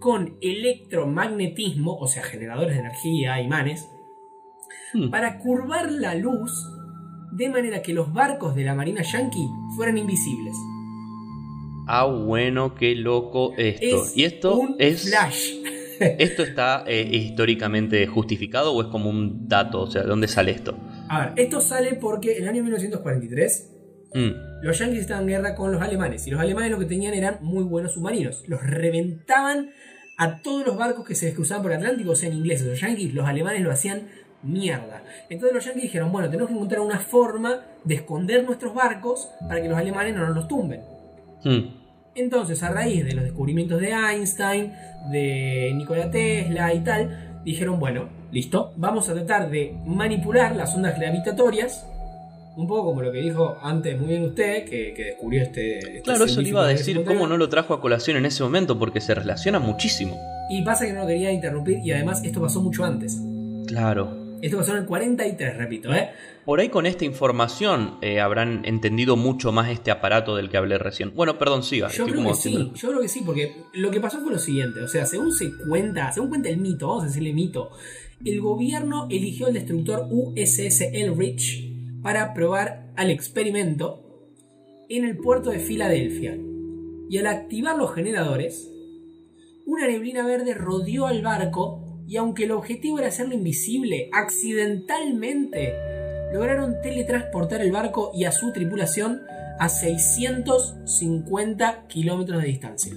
con 0.00 0.36
electromagnetismo, 0.40 1.96
o 1.96 2.08
sea, 2.08 2.24
generadores 2.24 2.74
de 2.74 2.80
energía, 2.80 3.40
imanes, 3.40 3.86
Hmm. 4.92 5.10
para 5.10 5.38
curvar 5.38 5.92
la 5.92 6.14
luz 6.16 6.52
de 7.32 7.48
manera 7.48 7.80
que 7.80 7.92
los 7.92 8.12
barcos 8.12 8.56
de 8.56 8.64
la 8.64 8.74
Marina 8.74 9.02
Yankee 9.02 9.48
fueran 9.76 9.98
invisibles. 9.98 10.56
Ah, 11.86 12.04
bueno, 12.06 12.74
qué 12.74 12.94
loco 12.94 13.54
esto. 13.56 14.04
Es 14.04 14.16
¿Y 14.16 14.24
esto 14.24 14.58
un 14.58 14.76
es 14.78 15.08
flash. 15.08 15.54
esto 16.00 16.42
está 16.42 16.84
eh, 16.86 17.08
históricamente 17.10 18.06
justificado 18.06 18.72
o 18.72 18.82
es 18.82 18.88
como 18.88 19.08
un 19.08 19.48
dato? 19.48 19.82
O 19.82 19.90
sea, 19.90 20.02
¿de 20.02 20.08
dónde 20.08 20.28
sale 20.28 20.52
esto? 20.52 20.76
A 21.08 21.26
ver, 21.26 21.32
esto 21.36 21.60
sale 21.60 21.94
porque 21.94 22.36
en 22.36 22.42
el 22.42 22.48
año 22.48 22.62
1943 22.62 23.76
Mm, 24.16 24.62
los 24.62 24.78
yankees 24.78 25.00
estaban 25.00 25.24
en 25.24 25.28
guerra 25.28 25.54
con 25.54 25.72
los 25.72 25.82
alemanes 25.82 26.26
y 26.26 26.30
los 26.30 26.40
alemanes 26.40 26.70
lo 26.70 26.78
que 26.78 26.86
tenían 26.86 27.12
eran 27.12 27.38
muy 27.42 27.64
buenos 27.64 27.92
submarinos. 27.92 28.44
Los 28.46 28.62
reventaban 28.62 29.70
a 30.16 30.40
todos 30.40 30.66
los 30.66 30.78
barcos 30.78 31.06
que 31.06 31.14
se 31.14 31.34
cruzaban 31.34 31.62
por 31.62 31.72
el 31.72 31.78
Atlántico, 31.78 32.14
sean 32.14 32.32
ingleses 32.32 32.66
o 32.66 32.72
yankees, 32.72 33.12
los 33.12 33.26
alemanes 33.26 33.60
lo 33.60 33.70
hacían 33.70 34.08
mierda. 34.42 35.02
Entonces 35.28 35.54
los 35.54 35.64
yankees 35.64 35.82
dijeron, 35.84 36.12
bueno, 36.12 36.30
tenemos 36.30 36.48
que 36.48 36.54
encontrar 36.54 36.80
una 36.80 36.98
forma 36.98 37.60
de 37.84 37.96
esconder 37.96 38.42
nuestros 38.44 38.72
barcos 38.74 39.28
para 39.48 39.60
que 39.60 39.68
los 39.68 39.76
alemanes 39.76 40.14
no 40.14 40.26
nos 40.26 40.34
los 40.34 40.48
tumben. 40.48 40.80
Mm. 41.44 41.86
Entonces, 42.16 42.62
a 42.62 42.70
raíz 42.70 43.04
de 43.04 43.12
los 43.12 43.24
descubrimientos 43.24 43.78
de 43.78 43.90
Einstein, 43.90 44.72
de 45.10 45.70
Nikola 45.74 46.10
Tesla 46.10 46.72
y 46.72 46.80
tal, 46.80 47.42
dijeron, 47.44 47.78
bueno, 47.78 48.08
listo, 48.32 48.72
vamos 48.76 49.08
a 49.10 49.14
tratar 49.14 49.50
de 49.50 49.76
manipular 49.84 50.56
las 50.56 50.74
ondas 50.74 50.98
gravitatorias, 50.98 51.86
un 52.56 52.66
poco 52.66 52.86
como 52.86 53.02
lo 53.02 53.12
que 53.12 53.18
dijo 53.18 53.58
antes 53.62 53.98
muy 54.00 54.08
bien 54.08 54.24
usted, 54.24 54.64
que, 54.64 54.94
que 54.94 55.04
descubrió 55.04 55.42
este... 55.42 55.78
este 55.78 56.02
Claro, 56.02 56.24
eso 56.24 56.40
le 56.40 56.48
iba 56.48 56.64
a 56.64 56.68
decir, 56.68 57.04
cómo 57.04 57.26
no 57.26 57.36
lo 57.36 57.50
trajo 57.50 57.74
a 57.74 57.82
colación 57.82 58.16
en 58.16 58.24
ese 58.24 58.42
momento, 58.42 58.78
porque 58.78 59.02
se 59.02 59.14
relaciona 59.14 59.58
muchísimo. 59.58 60.18
Y 60.48 60.62
pasa 60.62 60.86
que 60.86 60.94
no 60.94 61.02
lo 61.02 61.06
quería 61.06 61.30
interrumpir 61.32 61.80
y 61.84 61.92
además 61.92 62.24
esto 62.24 62.40
pasó 62.40 62.62
mucho 62.62 62.82
antes. 62.82 63.20
Claro. 63.66 64.25
Esto 64.42 64.58
pasó 64.58 64.72
en 64.72 64.78
el 64.78 64.86
43, 64.86 65.56
repito, 65.56 65.94
¿eh? 65.94 66.10
Por 66.44 66.60
ahí 66.60 66.68
con 66.68 66.86
esta 66.86 67.04
información 67.04 67.98
eh, 68.02 68.20
habrán 68.20 68.64
entendido 68.64 69.16
mucho 69.16 69.50
más 69.50 69.70
este 69.70 69.90
aparato 69.90 70.36
del 70.36 70.48
que 70.48 70.56
hablé 70.56 70.78
recién. 70.78 71.14
Bueno, 71.14 71.38
perdón, 71.38 71.62
siga. 71.62 71.88
Yo 71.88 72.06
creo 72.06 72.24
que 72.24 72.34
sí, 72.34 72.72
yo 72.74 72.88
creo 72.88 73.00
que 73.00 73.08
sí, 73.08 73.22
porque 73.24 73.56
lo 73.72 73.90
que 73.90 74.00
pasó 74.00 74.20
fue 74.20 74.32
lo 74.32 74.38
siguiente, 74.38 74.80
o 74.80 74.88
sea, 74.88 75.06
según 75.06 75.32
se 75.32 75.50
cuenta, 75.68 76.12
según 76.12 76.28
cuenta 76.28 76.48
el 76.48 76.58
mito, 76.58 76.88
vamos 76.88 77.04
a 77.04 77.06
decirle 77.06 77.32
mito, 77.32 77.70
el 78.24 78.40
gobierno 78.40 79.06
eligió 79.10 79.48
el 79.48 79.54
destructor 79.54 80.06
USS 80.10 80.82
Elrich 80.92 82.02
para 82.02 82.32
probar 82.34 82.92
al 82.96 83.10
experimento 83.10 84.02
en 84.88 85.04
el 85.04 85.16
puerto 85.16 85.50
de 85.50 85.58
Filadelfia. 85.58 86.38
Y 87.08 87.18
al 87.18 87.26
activar 87.26 87.76
los 87.76 87.94
generadores, 87.94 88.70
una 89.64 89.86
neblina 89.86 90.24
verde 90.24 90.54
rodeó 90.54 91.06
al 91.06 91.22
barco 91.22 91.85
y 92.06 92.16
aunque 92.16 92.44
el 92.44 92.52
objetivo 92.52 92.98
era 92.98 93.08
hacerlo 93.08 93.34
invisible, 93.34 94.08
accidentalmente 94.12 95.74
lograron 96.32 96.80
teletransportar 96.82 97.60
el 97.60 97.72
barco 97.72 98.12
y 98.14 98.24
a 98.24 98.32
su 98.32 98.52
tripulación 98.52 99.20
a 99.58 99.68
650 99.68 101.86
kilómetros 101.88 102.42
de 102.42 102.48
distancia. 102.48 102.94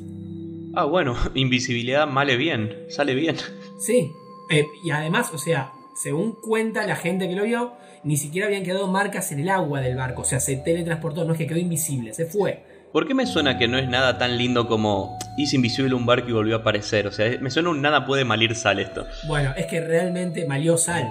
Ah, 0.75 0.85
bueno, 0.85 1.15
invisibilidad 1.33 2.07
vale 2.07 2.37
bien, 2.37 2.71
sale 2.89 3.15
bien. 3.15 3.37
Sí, 3.79 4.11
eh, 4.51 4.65
y 4.83 4.91
además, 4.91 5.33
o 5.33 5.37
sea, 5.37 5.71
según 5.95 6.33
cuenta 6.33 6.85
la 6.85 6.95
gente 6.95 7.27
que 7.27 7.35
lo 7.35 7.43
vio, 7.43 7.73
ni 8.03 8.17
siquiera 8.17 8.47
habían 8.47 8.63
quedado 8.63 8.87
marcas 8.87 9.31
en 9.31 9.39
el 9.39 9.49
agua 9.49 9.81
del 9.81 9.95
barco, 9.95 10.21
o 10.21 10.25
sea, 10.25 10.39
se 10.39 10.57
teletransportó, 10.57 11.25
no 11.25 11.33
es 11.33 11.39
que 11.39 11.47
quedó 11.47 11.59
invisible, 11.59 12.13
se 12.13 12.25
fue. 12.25 12.63
¿Por 12.91 13.05
qué 13.05 13.13
me 13.13 13.27
suena 13.27 13.59
que 13.59 13.67
no 13.67 13.77
es 13.77 13.87
nada 13.87 14.17
tan 14.17 14.35
lindo 14.35 14.67
como 14.67 15.19
hice 15.37 15.57
invisible 15.57 15.93
un 15.93 16.07
barco 16.07 16.29
y 16.29 16.31
volvió 16.31 16.55
a 16.55 16.59
aparecer? 16.59 17.05
O 17.05 17.11
sea, 17.11 17.39
me 17.39 17.51
suena 17.51 17.69
un 17.69 17.83
nada 17.83 18.03
puede 18.03 18.25
malir 18.25 18.55
sal 18.55 18.79
esto. 18.79 19.05
Bueno, 19.27 19.51
es 19.55 19.67
que 19.67 19.79
realmente 19.79 20.47
malió 20.47 20.75
sal. 20.75 21.07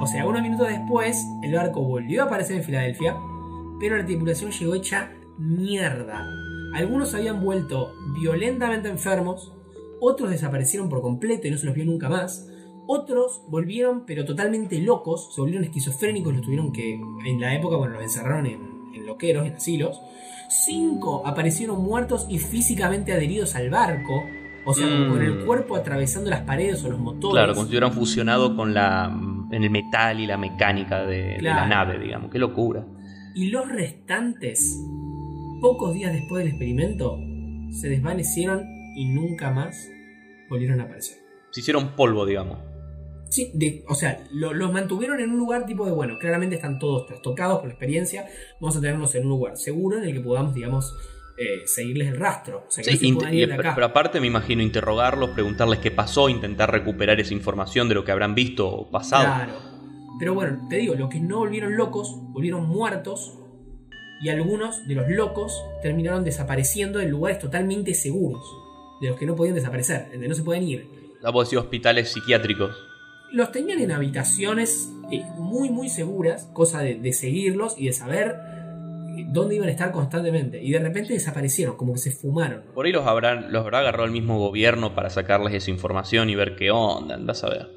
O 0.00 0.06
sea, 0.06 0.24
unos 0.24 0.40
minutos 0.40 0.68
después, 0.68 1.20
el 1.42 1.52
barco 1.52 1.82
volvió 1.82 2.22
a 2.22 2.26
aparecer 2.26 2.58
en 2.58 2.62
Filadelfia, 2.62 3.16
pero 3.80 3.96
la 3.96 4.06
tripulación 4.06 4.52
llegó 4.52 4.76
hecha 4.76 5.10
mierda. 5.36 6.24
Algunos 6.74 7.12
habían 7.12 7.42
vuelto 7.42 7.92
violentamente 8.14 8.88
enfermos, 8.88 9.52
otros 10.00 10.30
desaparecieron 10.30 10.88
por 10.88 11.02
completo 11.02 11.48
y 11.48 11.50
no 11.50 11.58
se 11.58 11.66
los 11.66 11.74
vio 11.74 11.84
nunca 11.86 12.08
más. 12.08 12.46
Otros 12.86 13.42
volvieron, 13.48 14.06
pero 14.06 14.24
totalmente 14.24 14.78
locos, 14.78 15.34
se 15.34 15.40
volvieron 15.40 15.64
esquizofrénicos, 15.64 16.32
los 16.32 16.42
tuvieron 16.42 16.72
que, 16.72 16.94
en 16.94 17.40
la 17.40 17.52
época, 17.54 17.76
bueno, 17.76 17.94
los 17.94 18.02
encerraron 18.04 18.46
en, 18.46 18.69
en 18.94 19.06
loqueros, 19.06 19.46
en 19.46 19.54
asilos. 19.54 20.00
Cinco 20.48 21.26
aparecieron 21.26 21.82
muertos 21.82 22.26
y 22.28 22.38
físicamente 22.38 23.12
adheridos 23.12 23.54
al 23.54 23.70
barco, 23.70 24.24
o 24.66 24.74
sea, 24.74 24.86
Mm. 24.86 25.08
con 25.08 25.22
el 25.22 25.44
cuerpo 25.44 25.76
atravesando 25.76 26.28
las 26.30 26.40
paredes 26.42 26.82
o 26.84 26.88
los 26.90 26.98
motores. 26.98 27.32
Claro, 27.34 27.54
como 27.54 27.64
si 27.66 27.70
hubieran 27.70 27.92
fusionado 27.92 28.56
con 28.56 28.74
la 28.74 29.10
en 29.52 29.64
el 29.64 29.70
metal 29.70 30.20
y 30.20 30.26
la 30.26 30.36
mecánica 30.36 31.04
de, 31.04 31.36
de 31.38 31.42
la 31.42 31.66
nave, 31.66 31.98
digamos. 31.98 32.30
Qué 32.30 32.38
locura. 32.38 32.84
Y 33.34 33.46
los 33.50 33.68
restantes, 33.68 34.80
pocos 35.60 35.92
días 35.94 36.12
después 36.12 36.44
del 36.44 36.52
experimento, 36.52 37.18
se 37.70 37.88
desvanecieron 37.88 38.62
y 38.96 39.06
nunca 39.06 39.50
más 39.50 39.88
volvieron 40.48 40.80
a 40.80 40.84
aparecer. 40.84 41.18
Se 41.50 41.60
hicieron 41.60 41.94
polvo, 41.96 42.26
digamos. 42.26 42.58
Sí, 43.30 43.50
de- 43.54 43.84
o 43.88 43.94
sea, 43.94 44.22
lo- 44.32 44.52
los 44.52 44.72
mantuvieron 44.72 45.20
en 45.20 45.30
un 45.30 45.38
lugar 45.38 45.64
tipo 45.64 45.86
de, 45.86 45.92
bueno, 45.92 46.18
claramente 46.18 46.56
están 46.56 46.78
todos 46.78 47.06
trastocados 47.06 47.58
por 47.60 47.68
la 47.68 47.72
experiencia, 47.74 48.26
vamos 48.60 48.76
a 48.76 48.80
tenerlos 48.80 49.14
en 49.14 49.22
un 49.24 49.28
lugar 49.30 49.56
seguro 49.56 49.98
en 49.98 50.04
el 50.04 50.12
que 50.12 50.20
podamos, 50.20 50.52
digamos, 50.52 50.92
eh, 51.38 51.66
seguirles 51.66 52.08
el 52.08 52.16
rastro. 52.18 52.64
O 52.68 52.70
sea, 52.70 52.84
que 52.84 52.96
Sí, 52.96 53.12
no 53.12 53.20
se 53.20 53.34
ir 53.34 53.52
acá. 53.52 53.72
pero 53.74 53.86
aparte 53.86 54.20
me 54.20 54.26
imagino 54.26 54.62
interrogarlos, 54.62 55.30
preguntarles 55.30 55.78
qué 55.78 55.90
pasó, 55.90 56.28
intentar 56.28 56.70
recuperar 56.70 57.18
esa 57.20 57.32
información 57.32 57.88
de 57.88 57.94
lo 57.94 58.04
que 58.04 58.12
habrán 58.12 58.34
visto 58.34 58.68
o 58.68 58.90
pasado. 58.90 59.24
Claro. 59.24 59.52
Pero 60.18 60.34
bueno, 60.34 60.66
te 60.68 60.76
digo, 60.76 60.94
los 60.96 61.08
que 61.08 61.18
no 61.20 61.38
volvieron 61.38 61.76
locos, 61.76 62.14
volvieron 62.32 62.66
muertos. 62.68 63.38
Y 64.22 64.28
algunos 64.28 64.86
de 64.86 64.94
los 64.96 65.08
locos 65.08 65.64
terminaron 65.82 66.24
desapareciendo 66.24 67.00
en 67.00 67.10
lugares 67.10 67.38
totalmente 67.38 67.94
seguros. 67.94 68.42
De 69.00 69.08
los 69.08 69.18
que 69.18 69.24
no 69.24 69.34
podían 69.34 69.54
desaparecer, 69.54 70.10
de 70.10 70.28
no 70.28 70.34
se 70.34 70.42
pueden 70.42 70.64
ir. 70.64 70.90
Ah, 71.22 71.30
vos 71.30 71.48
decís 71.48 71.58
hospitales 71.64 72.12
psiquiátricos. 72.12 72.76
Los 73.32 73.52
tenían 73.52 73.80
en 73.80 73.92
habitaciones 73.92 74.90
eh, 75.12 75.22
muy, 75.38 75.70
muy 75.70 75.88
seguras, 75.88 76.48
cosa 76.52 76.82
de, 76.82 76.96
de 76.96 77.12
seguirlos 77.12 77.76
y 77.78 77.86
de 77.86 77.92
saber 77.92 78.36
dónde 79.28 79.56
iban 79.56 79.68
a 79.68 79.72
estar 79.72 79.92
constantemente. 79.92 80.62
Y 80.62 80.72
de 80.72 80.78
repente 80.80 81.12
desaparecieron, 81.12 81.76
como 81.76 81.92
que 81.92 81.98
se 82.00 82.10
fumaron. 82.10 82.62
Por 82.74 82.86
ahí 82.86 82.92
los, 82.92 83.06
habrán, 83.06 83.52
los 83.52 83.62
habrá 83.62 83.80
agarrado 83.80 84.04
el 84.06 84.10
mismo 84.12 84.38
gobierno 84.38 84.94
para 84.94 85.10
sacarles 85.10 85.54
esa 85.54 85.70
información 85.70 86.30
y 86.30 86.34
ver 86.34 86.56
qué 86.56 86.70
onda, 86.70 87.14
andás 87.14 87.44
a 87.44 87.50
ver. 87.50 87.68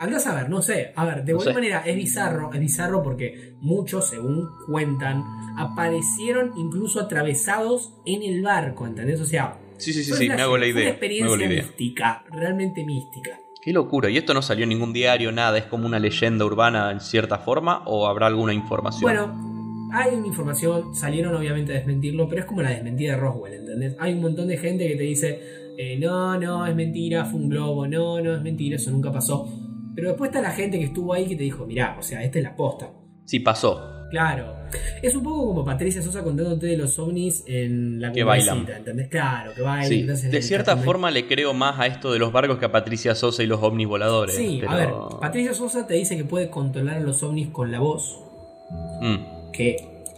Andás 0.00 0.26
a 0.28 0.34
ver, 0.34 0.48
no 0.48 0.62
sé. 0.62 0.92
A 0.94 1.04
ver, 1.04 1.24
de 1.24 1.32
No 1.32 1.38
buena 1.38 1.50
sé. 1.52 1.54
manera 1.54 1.82
es 1.84 1.96
bizarro, 1.96 2.52
es 2.52 2.60
bizarro 2.60 3.02
porque 3.02 3.54
muchos, 3.60 4.08
según 4.08 4.48
cuentan, 4.66 5.22
aparecieron 5.58 6.52
incluso 6.56 7.00
atravesados 7.00 7.92
en 8.06 8.22
el 8.22 8.42
barco, 8.42 8.86
¿entendés? 8.86 9.20
O 9.20 9.24
sea, 9.24 9.58
Sí, 9.76 9.92
sí, 9.92 10.02
sí, 10.02 10.12
sí, 10.12 10.26
una- 10.26 10.36
me 10.36 10.42
hago 10.42 10.56
la 10.58 10.66
idea. 10.66 10.82
Una 10.82 10.90
experiencia 10.90 11.48
mística, 11.48 12.24
realmente 12.30 12.84
mística. 12.84 13.38
Qué 13.62 13.72
locura. 13.72 14.10
¿Y 14.10 14.16
esto 14.16 14.34
no 14.34 14.42
salió 14.42 14.64
en 14.64 14.70
ningún 14.70 14.92
diario, 14.92 15.32
nada? 15.32 15.58
¿Es 15.58 15.64
como 15.64 15.86
una 15.86 15.98
leyenda 15.98 16.44
urbana 16.44 16.90
en 16.92 17.00
cierta 17.00 17.38
forma 17.38 17.82
o 17.86 18.06
habrá 18.06 18.26
alguna 18.26 18.54
información? 18.54 19.02
Bueno, 19.02 19.90
hay 19.92 20.14
una 20.14 20.26
información, 20.26 20.94
salieron 20.94 21.34
obviamente 21.34 21.72
a 21.72 21.76
desmentirlo, 21.76 22.28
pero 22.28 22.42
es 22.42 22.46
como 22.46 22.62
la 22.62 22.70
desmentida 22.70 23.14
de 23.14 23.20
Roswell, 23.20 23.54
¿entendés? 23.54 23.96
Hay 23.98 24.14
un 24.14 24.20
montón 24.20 24.48
de 24.48 24.58
gente 24.58 24.86
que 24.86 24.96
te 24.96 25.02
dice, 25.02 25.40
eh, 25.76 25.98
no, 25.98 26.38
no, 26.38 26.66
es 26.66 26.74
mentira, 26.74 27.24
fue 27.24 27.40
un 27.40 27.48
globo, 27.48 27.86
no, 27.86 28.20
no, 28.20 28.34
es 28.34 28.42
mentira, 28.42 28.76
eso 28.76 28.90
nunca 28.90 29.10
pasó. 29.10 29.48
Pero 29.94 30.08
después 30.08 30.28
está 30.28 30.40
la 30.40 30.52
gente 30.52 30.78
que 30.78 30.84
estuvo 30.84 31.12
ahí 31.12 31.26
que 31.26 31.36
te 31.36 31.42
dijo, 31.42 31.66
mirá, 31.66 31.96
o 31.98 32.02
sea, 32.02 32.22
esta 32.22 32.38
es 32.38 32.44
la 32.44 32.54
posta. 32.54 32.92
Sí, 33.24 33.40
pasó. 33.40 33.97
Claro. 34.10 34.56
Es 35.02 35.14
un 35.14 35.22
poco 35.22 35.46
como 35.48 35.64
Patricia 35.64 36.00
Sosa 36.02 36.22
contándote 36.22 36.66
de 36.66 36.76
los 36.76 36.98
ovnis 36.98 37.44
en 37.46 38.00
la 38.00 38.12
Que 38.12 38.22
bailan. 38.24 38.66
¿entendés? 38.68 39.08
Claro, 39.08 39.52
que 39.54 39.62
bailan. 39.62 40.16
Sí. 40.16 40.28
De 40.28 40.42
cierta 40.42 40.76
forma 40.76 41.10
le 41.10 41.26
creo 41.26 41.54
más 41.54 41.78
a 41.78 41.86
esto 41.86 42.12
de 42.12 42.18
los 42.18 42.32
barcos 42.32 42.58
que 42.58 42.64
a 42.66 42.72
Patricia 42.72 43.14
Sosa 43.14 43.42
y 43.42 43.46
los 43.46 43.62
ovnis 43.62 43.86
voladores. 43.88 44.34
Sí, 44.36 44.58
pero- 44.60 44.70
a 44.72 44.76
ver, 44.76 44.90
Patricia 45.20 45.54
Sosa 45.54 45.86
te 45.86 45.94
dice 45.94 46.16
que 46.16 46.24
puede 46.24 46.50
controlar 46.50 46.96
a 46.96 47.00
los 47.00 47.22
ovnis 47.22 47.48
con 47.48 47.70
la 47.72 47.80
voz. 47.80 48.20
Mm. 49.00 49.50
que 49.52 49.76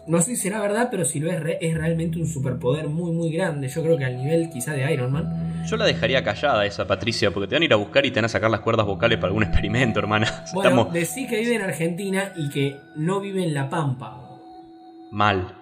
no 0.09 0.19
sé 0.21 0.35
si 0.35 0.37
será 0.37 0.61
verdad, 0.61 0.89
pero 0.91 1.05
si 1.05 1.21
lo 1.21 1.31
es, 1.31 1.39
re- 1.41 1.59
es 1.61 1.73
realmente 1.77 2.19
un 2.19 2.27
superpoder 2.27 2.89
muy, 2.89 3.13
muy 3.13 3.31
grande. 3.31 3.69
Yo 3.69 3.83
creo 3.83 3.97
que 3.97 4.05
al 4.05 4.17
nivel 4.17 4.51
quizá 4.51 4.73
de 4.73 4.93
Iron 4.93 5.13
Man. 5.13 5.50
Yo 5.67 5.77
la 5.77 5.85
dejaría 5.85 6.25
callada 6.25 6.65
esa 6.67 6.87
Patricia, 6.87 7.31
porque 7.31 7.47
te 7.49 7.55
van 7.55 7.63
a 7.63 7.65
ir 7.67 7.73
a 7.73 7.77
buscar 7.77 8.05
y 8.07 8.11
te 8.11 8.17
van 8.19 8.25
a 8.25 8.29
sacar 8.29 8.51
las 8.51 8.61
cuerdas 8.61 8.87
vocales 8.87 9.19
para 9.19 9.29
algún 9.29 9.43
experimento, 9.45 9.99
hermana. 10.01 10.27
Bueno, 10.55 10.71
Estamos 10.71 10.93
decí 10.93 11.27
que 11.27 11.41
vive 11.41 11.55
en 11.57 11.63
Argentina 11.63 12.33
y 12.37 12.49
que 12.49 12.77
no 12.97 13.21
vive 13.21 13.45
en 13.45 13.55
La 13.55 13.69
Pampa. 13.71 14.21
mal. 15.13 15.55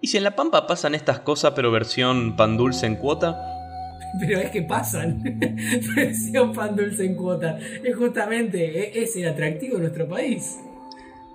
¿Y 0.00 0.08
si 0.08 0.18
en 0.18 0.24
La 0.24 0.32
Pampa 0.36 0.66
pasan 0.66 0.94
estas 0.94 1.20
cosas, 1.20 1.52
pero 1.56 1.70
versión 1.70 2.36
pan 2.36 2.56
dulce 2.58 2.86
en 2.86 2.96
cuota? 2.96 3.50
Pero 4.20 4.38
es 4.38 4.50
que 4.50 4.62
pasan. 4.62 5.20
Versión 5.96 6.52
pan 6.52 6.76
dulce 6.76 7.04
en 7.04 7.16
cuota. 7.16 7.58
Es 7.82 7.96
justamente, 7.96 8.58
e- 8.98 9.02
es 9.02 9.16
el 9.16 9.26
atractivo 9.26 9.74
de 9.76 9.80
nuestro 9.82 10.06
país. 10.06 10.60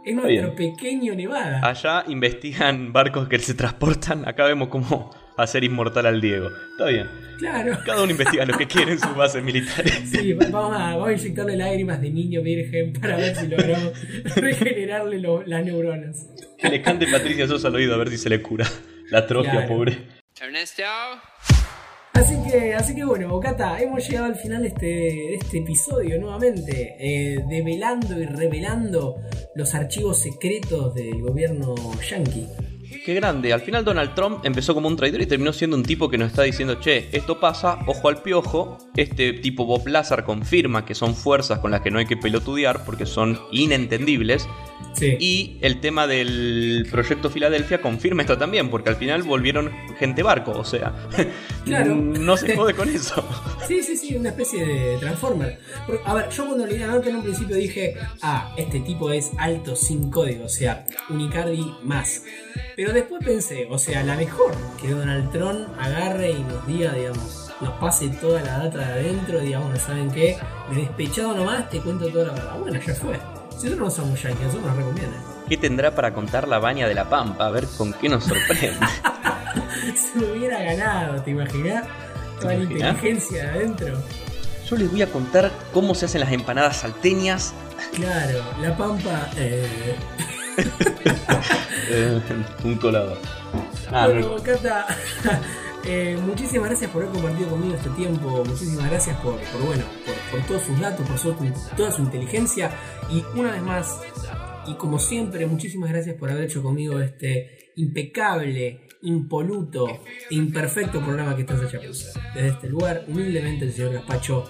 Es 0.05 0.15
nuestro 0.15 0.55
pequeño 0.55 1.13
Nevada. 1.13 1.59
Allá 1.61 2.05
investigan 2.07 2.93
barcos 2.93 3.27
que 3.27 3.37
se 3.39 3.53
transportan. 3.53 4.25
Acá 4.25 4.45
vemos 4.45 4.69
cómo 4.69 5.09
hacer 5.43 5.63
inmortal 5.63 6.05
al 6.05 6.21
Diego. 6.21 6.49
Está 6.71 6.85
bien. 6.87 7.07
Claro. 7.37 7.77
Cada 7.85 8.03
uno 8.03 8.11
investiga 8.11 8.45
lo 8.45 8.57
que 8.57 8.67
quiere 8.67 8.91
en 8.93 8.99
sus 8.99 9.15
bases 9.15 9.43
militares. 9.43 9.93
Sí, 10.11 10.33
va- 10.33 10.47
vamos 10.49 10.75
a, 10.77 10.95
vamos 10.97 11.07
a 11.09 11.11
inyectarle 11.13 11.55
lágrimas 11.55 12.01
de 12.01 12.09
niño 12.09 12.41
virgen 12.41 12.93
para 12.93 13.15
ver 13.17 13.35
si 13.35 13.47
logramos 13.47 13.93
regenerarle 14.35 15.19
lo- 15.19 15.43
las 15.43 15.63
neuronas. 15.63 16.27
Que 16.57 16.69
le 16.69 16.81
cante 16.81 17.07
Patricia 17.07 17.47
Sosa 17.47 17.69
al 17.69 17.75
oído 17.75 17.93
a 17.95 17.97
ver 17.97 18.09
si 18.09 18.17
se 18.17 18.29
le 18.29 18.41
cura. 18.41 18.65
La 19.09 19.19
atrofia, 19.19 19.51
Claro. 19.51 19.67
pobre. 19.69 19.97
Ernesto. 20.41 20.83
Así 22.13 22.35
que, 22.49 22.73
así 22.73 22.93
que 22.95 23.05
bueno, 23.05 23.29
Bocata, 23.29 23.79
hemos 23.79 24.05
llegado 24.07 24.25
al 24.25 24.35
final 24.35 24.61
de 24.63 24.67
este, 24.67 24.85
de 24.85 25.35
este 25.35 25.59
episodio 25.59 26.19
nuevamente, 26.19 26.95
eh, 26.99 27.39
develando 27.49 28.19
y 28.19 28.25
revelando 28.25 29.15
los 29.55 29.73
archivos 29.73 30.19
secretos 30.21 30.93
del 30.95 31.21
gobierno 31.21 31.75
yankee. 32.09 32.47
Qué 32.89 33.13
grande. 33.13 33.53
Al 33.53 33.61
final 33.61 33.85
Donald 33.85 34.15
Trump 34.15 34.43
empezó 34.43 34.73
como 34.73 34.87
un 34.87 34.95
traidor 34.95 35.21
y 35.21 35.27
terminó 35.27 35.53
siendo 35.53 35.77
un 35.77 35.83
tipo 35.83 36.09
que 36.09 36.17
nos 36.17 36.29
está 36.29 36.41
diciendo, 36.41 36.79
che, 36.79 37.09
esto 37.11 37.39
pasa, 37.39 37.77
ojo 37.85 38.09
al 38.09 38.23
piojo. 38.23 38.79
Este 38.95 39.33
tipo 39.33 39.65
Bob 39.65 39.87
Lazar 39.87 40.25
confirma 40.25 40.85
que 40.85 40.95
son 40.95 41.15
fuerzas 41.15 41.59
con 41.59 41.69
las 41.69 41.81
que 41.81 41.91
no 41.91 41.99
hay 41.99 42.07
que 42.07 42.17
pelotudear 42.17 42.83
porque 42.85 43.05
son 43.05 43.39
inentendibles. 43.51 44.47
Sí. 44.93 45.15
Y 45.19 45.57
el 45.61 45.79
tema 45.79 46.07
del 46.07 46.85
proyecto 46.91 47.29
Filadelfia 47.29 47.79
confirma 47.79 48.23
esto 48.23 48.37
también, 48.37 48.69
porque 48.69 48.89
al 48.89 48.95
final 48.97 49.23
volvieron 49.23 49.71
gente 49.97 50.23
barco, 50.23 50.51
o 50.51 50.65
sea, 50.65 50.93
Claro. 51.65 51.95
no 51.95 52.35
se 52.35 52.55
jode 52.55 52.73
con 52.73 52.89
eso. 52.89 53.23
Sí, 53.67 53.83
sí, 53.83 53.95
sí, 53.95 54.15
una 54.15 54.29
especie 54.29 54.65
de 54.65 54.97
Transformer. 54.97 55.59
Porque, 55.85 56.01
a 56.03 56.13
ver, 56.15 56.29
yo 56.31 56.47
cuando 56.47 56.65
leí 56.65 56.79
la 56.79 56.87
nota 56.87 57.07
en 57.09 57.17
un 57.17 57.23
principio 57.23 57.55
dije, 57.55 57.95
ah, 58.23 58.51
este 58.57 58.79
tipo 58.79 59.11
es 59.11 59.29
alto 59.37 59.75
sin 59.75 60.09
código, 60.09 60.45
o 60.45 60.49
sea, 60.49 60.85
Unicardi 61.07 61.71
más. 61.83 62.23
Pero 62.75 62.91
después 62.91 63.23
pensé, 63.23 63.67
o 63.69 63.77
sea, 63.77 64.01
la 64.03 64.15
mejor 64.15 64.53
que 64.81 64.89
Donald 64.89 65.31
Trump 65.31 65.67
agarre 65.79 66.31
y 66.31 66.39
nos 66.39 66.65
diga, 66.65 66.93
digamos, 66.93 67.51
nos 67.61 67.73
pase 67.79 68.09
toda 68.09 68.41
la 68.41 68.57
data 68.57 68.79
de 68.79 68.85
adentro, 68.85 69.39
digamos, 69.39 69.71
¿no 69.71 69.79
saben 69.79 70.09
qué? 70.11 70.37
De 70.71 70.81
despechado 70.81 71.35
nomás 71.35 71.69
te 71.69 71.79
cuento 71.79 72.07
toda 72.07 72.25
la 72.27 72.33
verdad. 72.33 72.59
Bueno, 72.59 72.79
ya 72.85 72.95
fue. 72.95 73.19
Si 73.59 73.65
nosotros 73.65 73.89
no 73.89 74.03
somos 74.03 74.23
yankees, 74.23 74.41
a 74.41 74.45
nosotros 74.45 74.67
nos 74.67 74.77
recomienda. 74.77 75.17
¿Qué 75.49 75.57
tendrá 75.57 75.93
para 75.93 76.13
contar 76.13 76.47
la 76.47 76.59
baña 76.59 76.87
de 76.87 76.93
la 76.93 77.09
pampa? 77.09 77.47
A 77.47 77.49
ver 77.49 77.67
con 77.77 77.91
qué 77.91 78.07
nos 78.07 78.23
sorprende. 78.23 78.79
Se 79.95 80.17
me 80.17 80.31
hubiera 80.31 80.63
ganado, 80.63 81.21
¿te 81.21 81.31
imaginas? 81.31 81.85
Toda 82.39 82.53
la 82.53 82.63
inteligencia 82.63 83.43
de 83.43 83.49
adentro. 83.49 84.01
Yo 84.65 84.77
les 84.77 84.89
voy 84.89 85.01
a 85.01 85.07
contar 85.11 85.51
cómo 85.73 85.93
se 85.93 86.05
hacen 86.05 86.21
las 86.21 86.31
empanadas 86.31 86.77
salteñas. 86.77 87.53
Claro, 87.93 88.45
la 88.61 88.77
pampa. 88.77 89.29
Eh... 89.35 89.95
Eh, 91.89 92.21
un 92.63 92.75
colador. 92.75 93.17
Ah, 93.91 94.05
bueno, 94.05 94.21
no. 94.21 94.29
Bocata, 94.37 94.87
eh, 95.83 96.17
muchísimas 96.25 96.69
gracias 96.69 96.91
por 96.91 97.03
haber 97.03 97.13
compartido 97.13 97.49
conmigo 97.49 97.75
este 97.75 97.89
tiempo. 97.89 98.45
Muchísimas 98.45 98.89
gracias 98.89 99.17
por, 99.17 99.35
por, 99.35 99.61
bueno, 99.63 99.83
por, 100.05 100.15
por 100.31 100.41
todos 100.41 100.63
sus 100.63 100.79
datos, 100.79 101.07
por 101.07 101.17
su- 101.17 101.35
toda 101.75 101.91
su 101.91 102.01
inteligencia. 102.01 102.71
Y 103.11 103.23
una 103.37 103.51
vez 103.51 103.61
más, 103.61 103.99
y 104.67 104.73
como 104.75 104.99
siempre, 104.99 105.45
muchísimas 105.47 105.89
gracias 105.89 106.15
por 106.15 106.29
haber 106.29 106.45
hecho 106.45 106.61
conmigo 106.61 106.99
este 106.99 107.71
impecable, 107.75 108.87
impoluto, 109.01 109.87
e 110.29 110.35
imperfecto 110.35 110.99
programa 111.01 111.35
que 111.35 111.41
estás 111.43 111.61
hecha 111.63 111.79
Desde 111.79 112.47
este 112.49 112.67
lugar, 112.67 113.05
humildemente, 113.07 113.65
el 113.65 113.71
señor 113.73 113.93
Gaspacho 113.93 114.45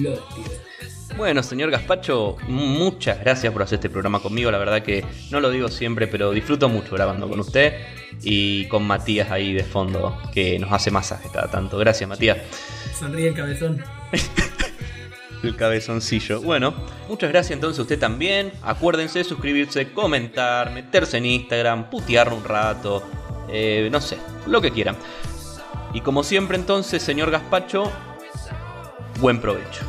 lo 0.00 0.10
despide. 0.10 0.60
Bueno, 1.16 1.42
señor 1.44 1.70
Gaspacho, 1.70 2.36
muchas 2.48 3.20
gracias 3.20 3.52
por 3.52 3.62
hacer 3.62 3.76
este 3.76 3.88
programa 3.88 4.20
conmigo. 4.20 4.50
La 4.50 4.58
verdad 4.58 4.82
que 4.82 5.04
no 5.30 5.38
lo 5.40 5.50
digo 5.50 5.68
siempre, 5.68 6.08
pero 6.08 6.32
disfruto 6.32 6.68
mucho 6.68 6.94
grabando 6.96 7.28
con 7.28 7.38
usted 7.40 7.74
y 8.22 8.66
con 8.66 8.82
Matías 8.84 9.30
ahí 9.30 9.52
de 9.52 9.62
fondo, 9.64 10.18
que 10.32 10.58
nos 10.58 10.72
hace 10.72 10.90
masaje 10.90 11.28
cada 11.32 11.48
tanto. 11.50 11.78
Gracias, 11.78 12.08
Matías. 12.08 12.38
Sonríe 12.98 13.28
el 13.28 13.34
cabezón. 13.34 13.82
El 15.48 15.56
cabezoncillo. 15.56 16.40
Bueno, 16.40 16.74
muchas 17.08 17.30
gracias 17.30 17.52
entonces 17.52 17.78
a 17.78 17.82
usted 17.82 17.98
también. 17.98 18.52
Acuérdense 18.62 19.20
de 19.20 19.24
suscribirse, 19.24 19.92
comentar, 19.92 20.72
meterse 20.72 21.18
en 21.18 21.26
Instagram, 21.26 21.90
putear 21.90 22.32
un 22.32 22.44
rato, 22.44 23.02
eh, 23.48 23.88
no 23.90 24.00
sé, 24.00 24.18
lo 24.46 24.60
que 24.60 24.70
quieran. 24.70 24.96
Y 25.92 26.00
como 26.00 26.22
siempre 26.22 26.56
entonces, 26.56 27.02
señor 27.02 27.30
Gaspacho, 27.30 27.90
buen 29.20 29.40
provecho. 29.40 29.82